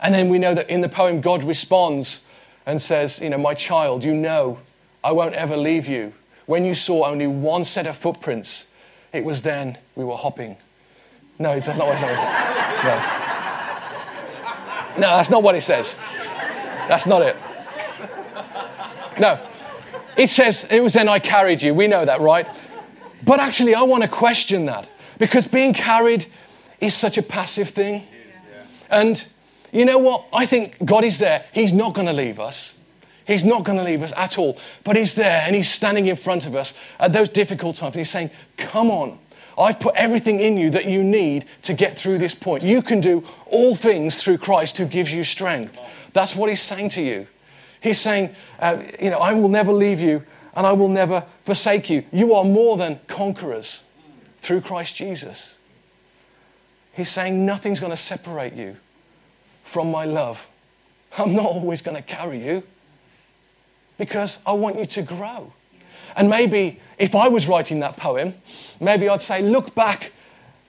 And 0.00 0.14
then 0.14 0.28
we 0.28 0.38
know 0.38 0.54
that 0.54 0.68
in 0.68 0.80
the 0.80 0.88
poem, 0.88 1.20
God 1.20 1.42
responds 1.44 2.24
and 2.66 2.80
says, 2.80 3.20
You 3.20 3.30
know, 3.30 3.38
my 3.38 3.54
child, 3.54 4.04
you 4.04 4.14
know 4.14 4.58
I 5.02 5.12
won't 5.12 5.34
ever 5.34 5.56
leave 5.56 5.86
you. 5.86 6.12
When 6.46 6.64
you 6.64 6.74
saw 6.74 7.06
only 7.06 7.26
one 7.26 7.64
set 7.64 7.86
of 7.86 7.96
footprints, 7.96 8.66
it 9.12 9.24
was 9.24 9.42
then 9.42 9.78
we 9.94 10.04
were 10.04 10.16
hopping. 10.16 10.56
No, 11.38 11.58
that's 11.60 11.78
not 11.78 11.86
what 11.86 11.96
it 11.96 12.00
says. 12.00 12.20
No. 12.84 13.22
No, 14.98 15.16
that's 15.16 15.30
not 15.30 15.42
what 15.42 15.54
it 15.54 15.60
says. 15.60 15.96
That's 16.88 17.06
not 17.06 17.22
it. 17.22 17.36
No. 19.18 19.38
It 20.16 20.30
says, 20.30 20.66
it 20.70 20.82
was 20.82 20.94
then 20.94 21.08
I 21.08 21.18
carried 21.18 21.62
you. 21.62 21.74
We 21.74 21.86
know 21.86 22.04
that, 22.04 22.20
right? 22.20 22.48
But 23.24 23.40
actually, 23.40 23.74
I 23.74 23.82
want 23.82 24.02
to 24.02 24.08
question 24.08 24.66
that 24.66 24.88
because 25.18 25.46
being 25.46 25.74
carried 25.74 26.26
is 26.80 26.94
such 26.94 27.18
a 27.18 27.22
passive 27.22 27.70
thing. 27.70 28.06
And 28.88 29.24
you 29.76 29.84
know 29.84 29.98
what? 29.98 30.26
I 30.32 30.46
think 30.46 30.82
God 30.82 31.04
is 31.04 31.18
there. 31.18 31.44
He's 31.52 31.72
not 31.74 31.92
going 31.92 32.06
to 32.06 32.12
leave 32.14 32.40
us. 32.40 32.78
He's 33.26 33.44
not 33.44 33.64
going 33.64 33.76
to 33.76 33.84
leave 33.84 34.02
us 34.02 34.12
at 34.16 34.38
all. 34.38 34.58
But 34.84 34.96
He's 34.96 35.14
there 35.14 35.42
and 35.44 35.54
He's 35.54 35.68
standing 35.68 36.06
in 36.06 36.16
front 36.16 36.46
of 36.46 36.54
us 36.54 36.72
at 36.98 37.12
those 37.12 37.28
difficult 37.28 37.76
times. 37.76 37.94
And 37.94 38.00
He's 38.00 38.10
saying, 38.10 38.30
Come 38.56 38.90
on. 38.90 39.18
I've 39.58 39.78
put 39.78 39.94
everything 39.94 40.40
in 40.40 40.56
you 40.56 40.70
that 40.70 40.86
you 40.86 41.04
need 41.04 41.44
to 41.62 41.74
get 41.74 41.96
through 41.96 42.18
this 42.18 42.34
point. 42.34 42.62
You 42.62 42.80
can 42.80 43.00
do 43.00 43.24
all 43.46 43.74
things 43.74 44.22
through 44.22 44.38
Christ 44.38 44.78
who 44.78 44.86
gives 44.86 45.12
you 45.12 45.24
strength. 45.24 45.78
That's 46.14 46.34
what 46.34 46.48
He's 46.48 46.62
saying 46.62 46.90
to 46.90 47.02
you. 47.02 47.26
He's 47.82 48.00
saying, 48.00 48.34
uh, 48.58 48.82
You 48.98 49.10
know, 49.10 49.18
I 49.18 49.34
will 49.34 49.48
never 49.50 49.72
leave 49.72 50.00
you 50.00 50.24
and 50.54 50.66
I 50.66 50.72
will 50.72 50.88
never 50.88 51.26
forsake 51.44 51.90
you. 51.90 52.04
You 52.12 52.32
are 52.32 52.44
more 52.44 52.78
than 52.78 53.00
conquerors 53.08 53.82
through 54.38 54.62
Christ 54.62 54.96
Jesus. 54.96 55.58
He's 56.94 57.10
saying, 57.10 57.44
Nothing's 57.44 57.80
going 57.80 57.92
to 57.92 57.96
separate 57.96 58.54
you 58.54 58.78
from 59.66 59.90
my 59.90 60.04
love. 60.04 60.46
I'm 61.18 61.34
not 61.34 61.46
always 61.46 61.80
going 61.80 61.96
to 61.96 62.02
carry 62.02 62.44
you 62.44 62.62
because 63.98 64.38
I 64.46 64.52
want 64.52 64.78
you 64.78 64.86
to 64.86 65.02
grow. 65.02 65.52
And 66.16 66.30
maybe 66.30 66.80
if 66.98 67.14
I 67.14 67.28
was 67.28 67.46
writing 67.46 67.80
that 67.80 67.96
poem, 67.96 68.34
maybe 68.80 69.08
I'd 69.08 69.20
say, 69.20 69.42
look 69.42 69.74
back 69.74 70.12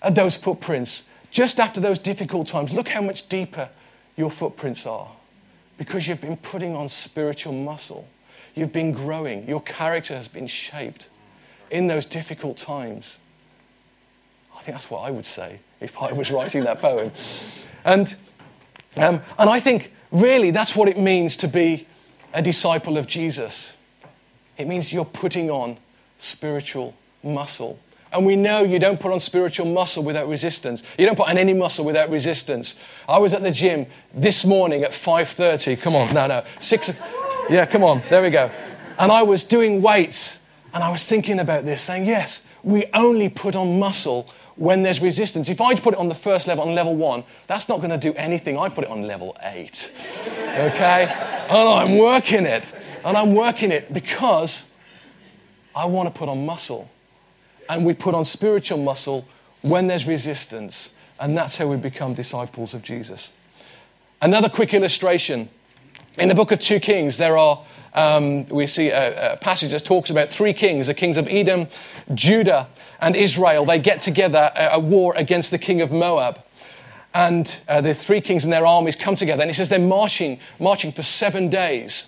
at 0.01 0.15
those 0.15 0.35
footprints 0.35 1.03
just 1.31 1.59
after 1.59 1.79
those 1.79 1.99
difficult 1.99 2.47
times. 2.47 2.73
Look 2.73 2.89
how 2.89 3.01
much 3.01 3.29
deeper 3.29 3.69
your 4.15 4.31
footprints 4.31 4.85
are 4.85 5.09
because 5.77 6.07
you've 6.07 6.21
been 6.21 6.37
putting 6.37 6.75
on 6.75 6.87
spiritual 6.87 7.53
muscle. 7.53 8.07
You've 8.55 8.73
been 8.73 8.91
growing. 8.91 9.47
Your 9.47 9.61
character 9.61 10.15
has 10.15 10.27
been 10.27 10.47
shaped 10.47 11.07
in 11.69 11.87
those 11.87 12.05
difficult 12.05 12.57
times. 12.57 13.19
I 14.55 14.61
think 14.61 14.75
that's 14.75 14.89
what 14.89 15.01
I 15.01 15.11
would 15.11 15.25
say 15.25 15.59
if 15.79 16.01
I 16.01 16.11
was 16.11 16.31
writing 16.31 16.63
that 16.63 16.81
poem. 16.81 17.11
And 17.85 18.15
um, 18.99 19.21
and 19.37 19.49
I 19.49 19.59
think 19.59 19.91
really 20.11 20.51
that's 20.51 20.75
what 20.75 20.87
it 20.87 20.99
means 20.99 21.37
to 21.37 21.47
be 21.47 21.87
a 22.33 22.41
disciple 22.41 22.97
of 22.97 23.07
Jesus. 23.07 23.75
It 24.57 24.67
means 24.67 24.91
you're 24.91 25.05
putting 25.05 25.49
on 25.49 25.77
spiritual 26.17 26.95
muscle. 27.23 27.79
And 28.11 28.25
we 28.25 28.35
know 28.35 28.63
you 28.63 28.79
don't 28.79 28.99
put 28.99 29.11
on 29.11 29.19
spiritual 29.19 29.65
muscle 29.65 30.01
without 30.01 30.27
resistance. 30.27 30.81
You 30.97 31.05
don't 31.05 31.17
put 31.17 31.27
on 31.27 31.37
any 31.37 31.53
muscle 31.53 31.83
without 31.83 32.09
resistance. 32.09 32.75
I 33.07 33.17
was 33.19 33.33
at 33.33 33.43
the 33.43 33.51
gym 33.51 33.85
this 34.13 34.45
morning 34.45 34.83
at 34.83 34.91
5:30. 34.91 35.75
Come 35.81 35.95
on, 35.95 36.13
no, 36.13 36.27
no, 36.27 36.43
six. 36.59 36.91
Yeah, 37.49 37.65
come 37.65 37.83
on. 37.83 38.01
There 38.09 38.21
we 38.21 38.29
go. 38.29 38.49
And 38.97 39.11
I 39.11 39.23
was 39.23 39.43
doing 39.43 39.81
weights, 39.81 40.39
and 40.73 40.83
I 40.83 40.89
was 40.89 41.05
thinking 41.05 41.39
about 41.39 41.65
this, 41.65 41.81
saying, 41.81 42.05
yes, 42.05 42.41
we 42.63 42.85
only 42.93 43.29
put 43.29 43.55
on 43.55 43.79
muscle 43.79 44.27
when 44.57 44.81
there's 44.81 45.01
resistance. 45.01 45.49
If 45.49 45.61
I 45.61 45.75
put 45.75 45.93
it 45.93 45.99
on 45.99 46.09
the 46.09 46.15
first 46.15 46.47
level, 46.47 46.67
on 46.67 46.75
level 46.75 46.95
one, 46.95 47.23
that's 47.47 47.69
not 47.69 47.77
going 47.77 47.91
to 47.91 47.97
do 47.97 48.13
anything. 48.15 48.57
I 48.57 48.69
put 48.69 48.83
it 48.83 48.89
on 48.89 49.03
level 49.03 49.37
eight. 49.41 49.91
Okay? 50.37 51.35
and 51.49 51.69
I'm 51.69 51.97
working 51.97 52.45
it. 52.45 52.65
And 53.05 53.15
I'm 53.15 53.33
working 53.33 53.71
it 53.71 53.93
because 53.93 54.65
I 55.75 55.85
want 55.85 56.13
to 56.13 56.17
put 56.17 56.27
on 56.29 56.45
muscle. 56.45 56.89
And 57.69 57.85
we 57.85 57.93
put 57.93 58.15
on 58.15 58.25
spiritual 58.25 58.79
muscle 58.79 59.27
when 59.61 59.87
there's 59.87 60.07
resistance. 60.07 60.91
And 61.19 61.37
that's 61.37 61.55
how 61.55 61.67
we 61.67 61.77
become 61.77 62.13
disciples 62.13 62.73
of 62.73 62.81
Jesus. 62.81 63.31
Another 64.21 64.49
quick 64.49 64.73
illustration. 64.73 65.49
In 66.17 66.29
the 66.29 66.35
book 66.35 66.51
of 66.51 66.57
2 66.57 66.79
Kings, 66.79 67.17
there 67.17 67.37
are, 67.37 67.63
um, 67.93 68.47
we 68.47 68.65
see 68.65 68.89
a, 68.89 69.33
a 69.33 69.37
passage 69.37 69.69
that 69.69 69.85
talks 69.85 70.09
about 70.09 70.29
three 70.29 70.51
kings 70.51 70.87
the 70.87 70.95
kings 70.95 71.15
of 71.15 71.27
Edom, 71.27 71.67
Judah, 72.15 72.67
and 72.99 73.15
Israel. 73.15 73.65
They 73.65 73.77
get 73.77 73.99
together 73.99 74.51
a, 74.55 74.79
war 74.79 75.13
against 75.15 75.51
the 75.51 75.59
king 75.59 75.79
of 75.79 75.91
Moab. 75.91 76.41
And 77.13 77.55
uh, 77.67 77.81
the 77.81 77.93
three 77.93 78.19
kings 78.19 78.43
and 78.45 78.51
their 78.51 78.65
armies 78.65 78.95
come 78.95 79.13
together. 79.13 79.43
And 79.43 79.51
it 79.51 79.53
says 79.53 79.69
they're 79.69 79.77
marching, 79.77 80.39
marching 80.59 80.91
for 80.91 81.03
seven 81.03 81.49
days 81.49 82.07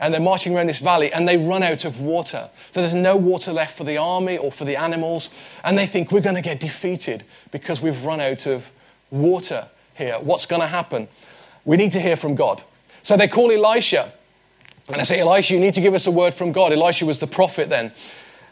and 0.00 0.12
they're 0.12 0.20
marching 0.20 0.56
around 0.56 0.66
this 0.66 0.80
valley 0.80 1.12
and 1.12 1.28
they 1.28 1.36
run 1.36 1.62
out 1.62 1.84
of 1.84 2.00
water. 2.00 2.50
So 2.72 2.80
there's 2.80 2.94
no 2.94 3.16
water 3.16 3.52
left 3.52 3.78
for 3.78 3.84
the 3.84 3.96
army 3.96 4.38
or 4.38 4.50
for 4.50 4.64
the 4.64 4.74
animals. 4.74 5.30
And 5.62 5.78
they 5.78 5.86
think 5.86 6.10
we're 6.10 6.20
going 6.20 6.34
to 6.34 6.42
get 6.42 6.58
defeated 6.58 7.22
because 7.52 7.80
we've 7.80 8.04
run 8.04 8.20
out 8.20 8.46
of 8.46 8.72
water 9.12 9.68
here. 9.94 10.16
What's 10.20 10.46
going 10.46 10.62
to 10.62 10.68
happen? 10.68 11.06
We 11.64 11.76
need 11.76 11.92
to 11.92 12.00
hear 12.00 12.16
from 12.16 12.34
God. 12.34 12.64
So 13.06 13.16
they 13.16 13.28
call 13.28 13.52
Elisha. 13.52 14.12
And 14.88 14.96
I 14.96 15.04
say, 15.04 15.20
Elisha, 15.20 15.54
you 15.54 15.60
need 15.60 15.74
to 15.74 15.80
give 15.80 15.94
us 15.94 16.08
a 16.08 16.10
word 16.10 16.34
from 16.34 16.50
God. 16.50 16.72
Elisha 16.72 17.06
was 17.06 17.20
the 17.20 17.28
prophet 17.28 17.68
then. 17.68 17.92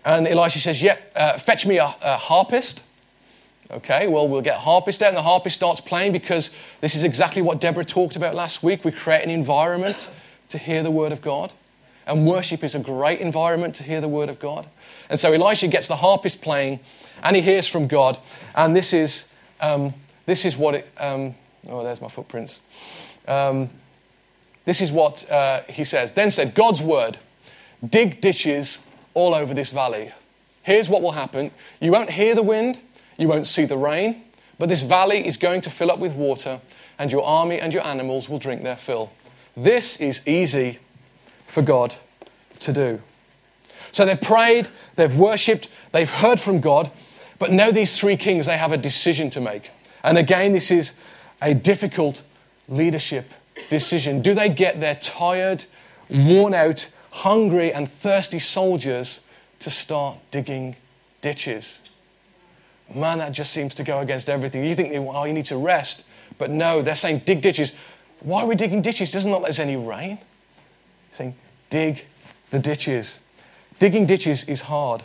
And 0.04 0.28
Elisha 0.28 0.60
says, 0.60 0.80
yeah, 0.80 0.96
uh, 1.16 1.38
fetch 1.38 1.66
me 1.66 1.78
a, 1.78 1.92
a 2.00 2.16
harpist. 2.16 2.80
Okay, 3.72 4.06
well, 4.06 4.28
we'll 4.28 4.42
get 4.42 4.58
harpist 4.58 5.02
out, 5.02 5.08
and 5.08 5.16
the 5.16 5.22
harpist 5.22 5.56
starts 5.56 5.80
playing 5.80 6.12
because 6.12 6.50
this 6.80 6.94
is 6.94 7.02
exactly 7.02 7.42
what 7.42 7.60
Deborah 7.60 7.84
talked 7.84 8.14
about 8.14 8.36
last 8.36 8.62
week. 8.62 8.84
We 8.84 8.92
create 8.92 9.24
an 9.24 9.30
environment 9.30 10.08
to 10.50 10.58
hear 10.58 10.84
the 10.84 10.90
word 10.92 11.10
of 11.10 11.20
God. 11.20 11.52
And 12.06 12.24
worship 12.24 12.62
is 12.62 12.76
a 12.76 12.78
great 12.78 13.18
environment 13.18 13.74
to 13.74 13.82
hear 13.82 14.00
the 14.00 14.06
word 14.06 14.28
of 14.28 14.38
God. 14.38 14.68
And 15.10 15.18
so 15.18 15.32
Elisha 15.32 15.66
gets 15.66 15.88
the 15.88 15.96
harpist 15.96 16.40
playing 16.40 16.78
and 17.24 17.34
he 17.34 17.42
hears 17.42 17.66
from 17.66 17.88
God. 17.88 18.18
And 18.54 18.76
this 18.76 18.92
is, 18.92 19.24
um, 19.60 19.94
this 20.26 20.44
is 20.44 20.56
what 20.56 20.76
it, 20.76 20.88
um, 20.98 21.34
oh, 21.68 21.82
there's 21.82 22.00
my 22.00 22.06
footprints. 22.06 22.60
Um, 23.26 23.70
this 24.64 24.80
is 24.80 24.90
what 24.90 25.30
uh, 25.30 25.62
he 25.68 25.84
says. 25.84 26.12
Then 26.12 26.30
said, 26.30 26.54
God's 26.54 26.80
word, 26.80 27.18
dig 27.86 28.20
ditches 28.20 28.80
all 29.12 29.34
over 29.34 29.54
this 29.54 29.70
valley. 29.70 30.12
Here's 30.62 30.88
what 30.88 31.02
will 31.02 31.12
happen 31.12 31.50
you 31.80 31.92
won't 31.92 32.10
hear 32.10 32.34
the 32.34 32.42
wind, 32.42 32.80
you 33.16 33.28
won't 33.28 33.46
see 33.46 33.64
the 33.64 33.76
rain, 33.76 34.22
but 34.58 34.68
this 34.68 34.82
valley 34.82 35.26
is 35.26 35.36
going 35.36 35.60
to 35.62 35.70
fill 35.70 35.90
up 35.90 35.98
with 35.98 36.14
water, 36.14 36.60
and 36.98 37.12
your 37.12 37.24
army 37.24 37.58
and 37.58 37.72
your 37.72 37.84
animals 37.84 38.28
will 38.28 38.38
drink 38.38 38.62
their 38.62 38.76
fill. 38.76 39.10
This 39.56 39.98
is 39.98 40.26
easy 40.26 40.78
for 41.46 41.62
God 41.62 41.94
to 42.60 42.72
do. 42.72 43.02
So 43.92 44.04
they've 44.04 44.20
prayed, 44.20 44.68
they've 44.96 45.14
worshipped, 45.14 45.68
they've 45.92 46.10
heard 46.10 46.40
from 46.40 46.60
God, 46.60 46.90
but 47.38 47.52
now 47.52 47.70
these 47.70 47.98
three 47.98 48.16
kings, 48.16 48.46
they 48.46 48.56
have 48.56 48.72
a 48.72 48.76
decision 48.76 49.30
to 49.30 49.40
make. 49.40 49.70
And 50.02 50.18
again, 50.18 50.52
this 50.52 50.70
is 50.70 50.92
a 51.42 51.54
difficult 51.54 52.22
leadership 52.68 53.32
decision. 53.70 54.22
Do 54.22 54.34
they 54.34 54.48
get 54.48 54.80
their 54.80 54.94
tired, 54.96 55.64
worn 56.10 56.54
out, 56.54 56.88
hungry, 57.10 57.72
and 57.72 57.90
thirsty 57.90 58.38
soldiers 58.38 59.20
to 59.60 59.70
start 59.70 60.18
digging 60.30 60.76
ditches? 61.20 61.80
Man, 62.94 63.18
that 63.18 63.32
just 63.32 63.52
seems 63.52 63.74
to 63.76 63.82
go 63.82 64.00
against 64.00 64.28
everything. 64.28 64.64
You 64.64 64.74
think, 64.74 64.92
oh, 64.94 65.24
you 65.24 65.32
need 65.32 65.46
to 65.46 65.56
rest. 65.56 66.04
But 66.36 66.50
no, 66.50 66.82
they're 66.82 66.94
saying 66.94 67.20
dig 67.20 67.40
ditches. 67.40 67.72
Why 68.20 68.42
are 68.42 68.46
we 68.46 68.54
digging 68.54 68.82
ditches? 68.82 69.10
Doesn't 69.10 69.30
look 69.30 69.40
like 69.40 69.48
there's 69.48 69.60
any 69.60 69.76
rain. 69.76 70.18
saying, 71.12 71.34
dig 71.70 72.04
the 72.50 72.58
ditches. 72.58 73.18
Digging 73.78 74.06
ditches 74.06 74.44
is 74.44 74.62
hard. 74.62 75.02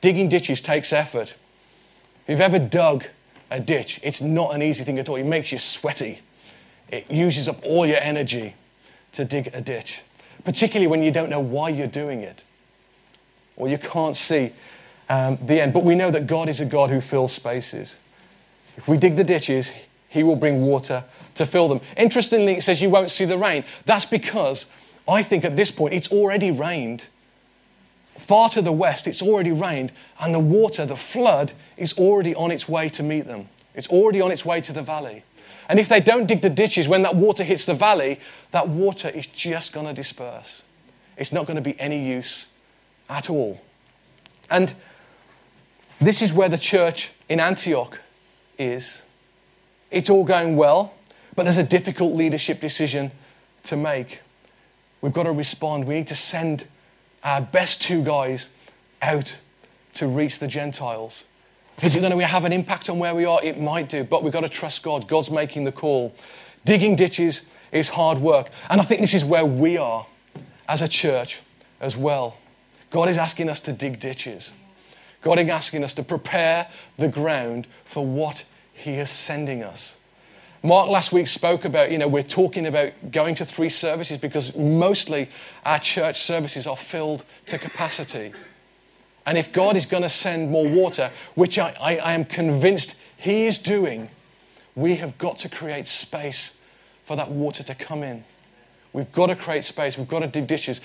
Digging 0.00 0.28
ditches 0.28 0.60
takes 0.60 0.92
effort. 0.92 1.34
If 2.24 2.30
you've 2.30 2.40
ever 2.40 2.58
dug 2.58 3.04
a 3.50 3.60
ditch, 3.60 4.00
it's 4.02 4.20
not 4.20 4.54
an 4.54 4.62
easy 4.62 4.84
thing 4.84 4.98
at 4.98 5.08
all. 5.08 5.16
It 5.16 5.24
makes 5.24 5.52
you 5.52 5.58
sweaty. 5.58 6.20
It 6.92 7.10
uses 7.10 7.48
up 7.48 7.58
all 7.64 7.84
your 7.86 7.98
energy 7.98 8.54
to 9.12 9.24
dig 9.24 9.50
a 9.52 9.60
ditch, 9.60 10.02
particularly 10.44 10.86
when 10.86 11.02
you 11.02 11.10
don't 11.10 11.30
know 11.30 11.40
why 11.40 11.70
you're 11.70 11.88
doing 11.88 12.20
it 12.20 12.44
or 13.56 13.68
you 13.68 13.78
can't 13.78 14.16
see 14.16 14.52
um, 15.08 15.38
the 15.44 15.60
end. 15.60 15.72
But 15.72 15.84
we 15.84 15.94
know 15.94 16.10
that 16.10 16.26
God 16.26 16.48
is 16.48 16.60
a 16.60 16.64
God 16.64 16.90
who 16.90 17.00
fills 17.00 17.32
spaces. 17.32 17.96
If 18.76 18.88
we 18.88 18.96
dig 18.96 19.16
the 19.16 19.24
ditches, 19.24 19.70
He 20.08 20.22
will 20.22 20.36
bring 20.36 20.62
water 20.62 21.04
to 21.34 21.46
fill 21.46 21.68
them. 21.68 21.80
Interestingly, 21.96 22.54
it 22.54 22.62
says 22.62 22.82
you 22.82 22.90
won't 22.90 23.10
see 23.10 23.24
the 23.24 23.38
rain. 23.38 23.64
That's 23.86 24.06
because 24.06 24.66
I 25.08 25.22
think 25.22 25.44
at 25.44 25.56
this 25.56 25.70
point 25.70 25.94
it's 25.94 26.10
already 26.10 26.50
rained. 26.50 27.06
Far 28.18 28.48
to 28.50 28.62
the 28.62 28.72
west, 28.72 29.06
it's 29.06 29.22
already 29.22 29.52
rained, 29.52 29.90
and 30.20 30.34
the 30.34 30.38
water, 30.38 30.84
the 30.84 30.96
flood, 30.96 31.52
is 31.78 31.94
already 31.94 32.34
on 32.34 32.50
its 32.50 32.68
way 32.68 32.88
to 32.90 33.02
meet 33.02 33.26
them. 33.26 33.48
It's 33.74 33.88
already 33.88 34.20
on 34.20 34.30
its 34.30 34.44
way 34.44 34.60
to 34.60 34.72
the 34.72 34.82
valley. 34.82 35.24
And 35.68 35.78
if 35.78 35.88
they 35.88 36.00
don't 36.00 36.26
dig 36.26 36.42
the 36.42 36.50
ditches, 36.50 36.88
when 36.88 37.02
that 37.02 37.16
water 37.16 37.44
hits 37.44 37.66
the 37.66 37.74
valley, 37.74 38.20
that 38.50 38.68
water 38.68 39.08
is 39.08 39.26
just 39.26 39.72
going 39.72 39.86
to 39.86 39.92
disperse. 39.92 40.62
It's 41.16 41.32
not 41.32 41.46
going 41.46 41.56
to 41.56 41.62
be 41.62 41.78
any 41.80 42.04
use 42.04 42.46
at 43.08 43.30
all. 43.30 43.60
And 44.50 44.74
this 46.00 46.20
is 46.20 46.32
where 46.32 46.48
the 46.48 46.58
church 46.58 47.10
in 47.28 47.40
Antioch 47.40 48.00
is. 48.58 49.02
It's 49.90 50.10
all 50.10 50.24
going 50.24 50.56
well. 50.56 50.94
But 51.34 51.44
there's 51.44 51.56
a 51.56 51.62
difficult 51.62 52.14
leadership 52.14 52.60
decision 52.60 53.10
to 53.64 53.76
make. 53.76 54.20
We've 55.00 55.12
got 55.12 55.22
to 55.24 55.32
respond. 55.32 55.86
We 55.86 55.94
need 55.94 56.08
to 56.08 56.16
send 56.16 56.66
our 57.24 57.40
best 57.40 57.80
two 57.80 58.02
guys 58.02 58.48
out 59.00 59.36
to 59.94 60.06
reach 60.06 60.38
the 60.38 60.48
Gentiles. 60.48 61.24
Is 61.82 61.96
it 61.96 62.00
going 62.00 62.16
to 62.16 62.26
have 62.26 62.44
an 62.44 62.52
impact 62.52 62.88
on 62.88 63.00
where 63.00 63.14
we 63.14 63.24
are? 63.24 63.42
It 63.42 63.60
might 63.60 63.88
do, 63.88 64.04
but 64.04 64.22
we've 64.22 64.32
got 64.32 64.42
to 64.42 64.48
trust 64.48 64.84
God. 64.84 65.08
God's 65.08 65.30
making 65.30 65.64
the 65.64 65.72
call. 65.72 66.14
Digging 66.64 66.94
ditches 66.94 67.42
is 67.72 67.88
hard 67.88 68.18
work. 68.18 68.50
And 68.70 68.80
I 68.80 68.84
think 68.84 69.00
this 69.00 69.14
is 69.14 69.24
where 69.24 69.44
we 69.44 69.76
are 69.76 70.06
as 70.68 70.80
a 70.80 70.86
church 70.86 71.40
as 71.80 71.96
well. 71.96 72.36
God 72.90 73.08
is 73.08 73.18
asking 73.18 73.48
us 73.48 73.58
to 73.60 73.72
dig 73.72 73.98
ditches. 73.98 74.52
God 75.22 75.40
is 75.40 75.48
asking 75.48 75.82
us 75.82 75.92
to 75.94 76.04
prepare 76.04 76.68
the 76.98 77.08
ground 77.08 77.66
for 77.84 78.06
what 78.06 78.44
He 78.72 78.92
is 78.92 79.10
sending 79.10 79.64
us. 79.64 79.96
Mark 80.62 80.88
last 80.88 81.10
week 81.10 81.26
spoke 81.26 81.64
about, 81.64 81.90
you 81.90 81.98
know, 81.98 82.06
we're 82.06 82.22
talking 82.22 82.66
about 82.66 82.92
going 83.10 83.34
to 83.34 83.44
three 83.44 83.68
services 83.68 84.18
because 84.18 84.54
mostly 84.54 85.28
our 85.64 85.80
church 85.80 86.22
services 86.22 86.68
are 86.68 86.76
filled 86.76 87.24
to 87.46 87.58
capacity. 87.58 88.32
And 89.26 89.38
if 89.38 89.52
God 89.52 89.76
is 89.76 89.86
going 89.86 90.02
to 90.02 90.08
send 90.08 90.50
more 90.50 90.66
water, 90.66 91.10
which 91.34 91.58
I, 91.58 91.76
I, 91.80 91.96
I, 91.96 92.12
am 92.12 92.24
convinced 92.24 92.96
He 93.16 93.46
is 93.46 93.58
doing, 93.58 94.08
we 94.74 94.96
have 94.96 95.16
got 95.18 95.36
to 95.38 95.48
create 95.48 95.86
space 95.86 96.54
for 97.04 97.16
that 97.16 97.30
water 97.30 97.62
to 97.62 97.74
come 97.74 98.02
in. 98.02 98.24
We've 98.92 99.10
got 99.12 99.26
to 99.26 99.36
create 99.36 99.64
space. 99.64 99.96
We've 99.96 100.08
got 100.08 100.20
to 100.20 100.26
dig 100.26 100.46
ditches. 100.46 100.80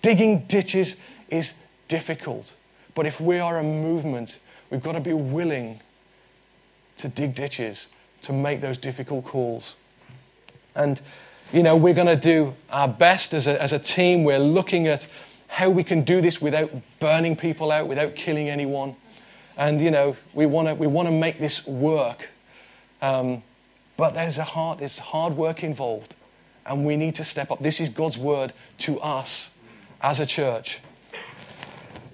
Digging 0.00 0.44
ditches 0.46 0.96
is 1.28 1.54
difficult. 1.88 2.54
But 2.94 3.06
if 3.06 3.20
we 3.20 3.38
are 3.38 3.58
a 3.58 3.62
movement, 3.62 4.38
we've 4.70 4.82
got 4.82 4.92
to 4.92 5.00
be 5.00 5.12
willing 5.12 5.80
to 6.98 7.08
dig 7.08 7.34
ditches 7.34 7.88
to 8.22 8.32
make 8.32 8.60
those 8.60 8.78
difficult 8.78 9.24
calls. 9.24 9.76
And, 10.74 11.00
you 11.52 11.62
know, 11.62 11.76
we're 11.76 11.94
going 11.94 12.06
to 12.06 12.16
do 12.16 12.54
our 12.70 12.88
best 12.88 13.34
as 13.34 13.46
a, 13.46 13.60
as 13.60 13.72
a 13.72 13.78
team. 13.78 14.24
We're 14.24 14.38
looking 14.38 14.88
at 14.88 15.06
how 15.52 15.68
we 15.68 15.84
can 15.84 16.00
do 16.00 16.22
this 16.22 16.40
without 16.40 16.70
burning 16.98 17.36
people 17.36 17.70
out, 17.70 17.86
without 17.86 18.14
killing 18.14 18.48
anyone. 18.48 18.96
And, 19.58 19.82
you 19.82 19.90
know, 19.90 20.16
we 20.32 20.46
want 20.46 20.68
to 20.68 20.74
we 20.74 20.86
wanna 20.86 21.12
make 21.12 21.38
this 21.38 21.66
work. 21.66 22.30
Um, 23.02 23.42
but 23.98 24.14
there's, 24.14 24.38
a 24.38 24.44
hard, 24.44 24.78
there's 24.78 24.98
hard 24.98 25.36
work 25.36 25.62
involved. 25.62 26.14
And 26.64 26.86
we 26.86 26.96
need 26.96 27.16
to 27.16 27.24
step 27.24 27.50
up. 27.50 27.58
This 27.58 27.80
is 27.80 27.90
God's 27.90 28.16
word 28.16 28.54
to 28.78 28.98
us 29.00 29.50
as 30.00 30.20
a 30.20 30.26
church. 30.26 30.80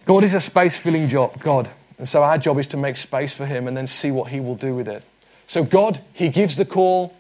God 0.05 0.25
is 0.25 0.35
a 0.35 0.41
space 0.41 0.77
filling 0.77 1.09
job, 1.09 1.39
God. 1.39 1.71
And 1.97 2.09
so 2.09 2.25
our 2.25 2.39
job 2.39 2.59
is 2.59 2.67
to 2.69 2.77
make 2.77 2.97
space 2.97 3.35
for 3.35 3.47
Him 3.47 3.69
and 3.69 3.77
then 3.77 3.87
see 3.87 4.11
what 4.11 4.33
He 4.33 4.41
will 4.41 4.57
do 4.57 4.75
with 4.75 4.89
it. 4.89 5.05
So 5.47 5.63
God, 5.63 6.01
He 6.13 6.29
gives 6.29 6.57
the 6.57 6.65
call, 6.65 7.15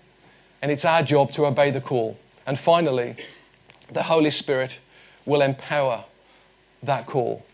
and 0.62 0.72
it's 0.72 0.85
our 0.85 1.04
job 1.04 1.31
to 1.33 1.46
obey 1.46 1.70
the 1.70 1.81
call. 1.81 2.18
And 2.44 2.59
finally, 2.59 3.14
the 3.92 4.02
Holy 4.02 4.31
Spirit 4.31 4.81
will 5.24 5.42
empower 5.42 6.04
that 6.82 7.06
call. 7.06 7.44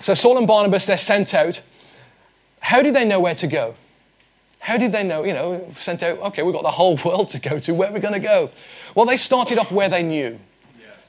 So 0.00 0.14
Saul 0.14 0.38
and 0.38 0.46
Barnabas, 0.46 0.86
they're 0.86 0.96
sent 0.96 1.34
out. 1.34 1.60
How 2.60 2.82
did 2.82 2.94
they 2.94 3.04
know 3.04 3.20
where 3.20 3.34
to 3.36 3.46
go? 3.46 3.74
How 4.58 4.78
did 4.78 4.92
they 4.92 5.04
know, 5.04 5.24
you 5.24 5.32
know, 5.32 5.70
sent 5.74 6.02
out, 6.02 6.18
okay, 6.18 6.42
we've 6.42 6.54
got 6.54 6.64
the 6.64 6.70
whole 6.70 6.96
world 7.04 7.28
to 7.30 7.38
go 7.38 7.58
to, 7.60 7.74
where 7.74 7.90
are 7.90 7.92
we 7.92 8.00
going 8.00 8.14
to 8.14 8.20
go? 8.20 8.50
Well, 8.94 9.06
they 9.06 9.16
started 9.16 9.58
off 9.58 9.70
where 9.70 9.88
they 9.88 10.02
knew. 10.02 10.38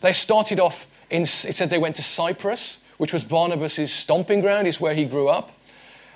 They 0.02 0.14
started 0.14 0.60
off 0.60 0.88
in, 1.10 1.24
it 1.24 1.28
said 1.28 1.70
they 1.70 1.80
went 1.80 1.96
to 1.96 2.04
Cyprus, 2.04 2.78
which 2.98 3.14
was 3.14 3.24
Barnabas' 3.24 3.92
stomping 3.92 4.42
ground, 4.42 4.68
is 4.68 4.80
where 4.80 4.94
he 4.94 5.06
grew 5.06 5.28
up. 5.28 5.52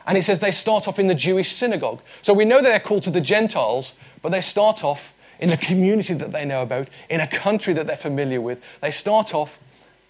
And 0.05 0.17
he 0.17 0.21
says 0.21 0.39
they 0.39 0.51
start 0.51 0.87
off 0.87 0.99
in 0.99 1.07
the 1.07 1.15
Jewish 1.15 1.51
synagogue. 1.51 2.01
So 2.21 2.33
we 2.33 2.45
know 2.45 2.61
they're 2.61 2.79
called 2.79 3.03
to 3.03 3.11
the 3.11 3.21
Gentiles, 3.21 3.95
but 4.21 4.31
they 4.31 4.41
start 4.41 4.83
off 4.83 5.13
in 5.39 5.49
a 5.49 5.57
community 5.57 6.13
that 6.13 6.31
they 6.31 6.45
know 6.45 6.61
about, 6.61 6.87
in 7.09 7.21
a 7.21 7.27
country 7.27 7.73
that 7.73 7.87
they're 7.87 7.95
familiar 7.95 8.41
with. 8.41 8.61
They 8.81 8.91
start 8.91 9.33
off 9.33 9.59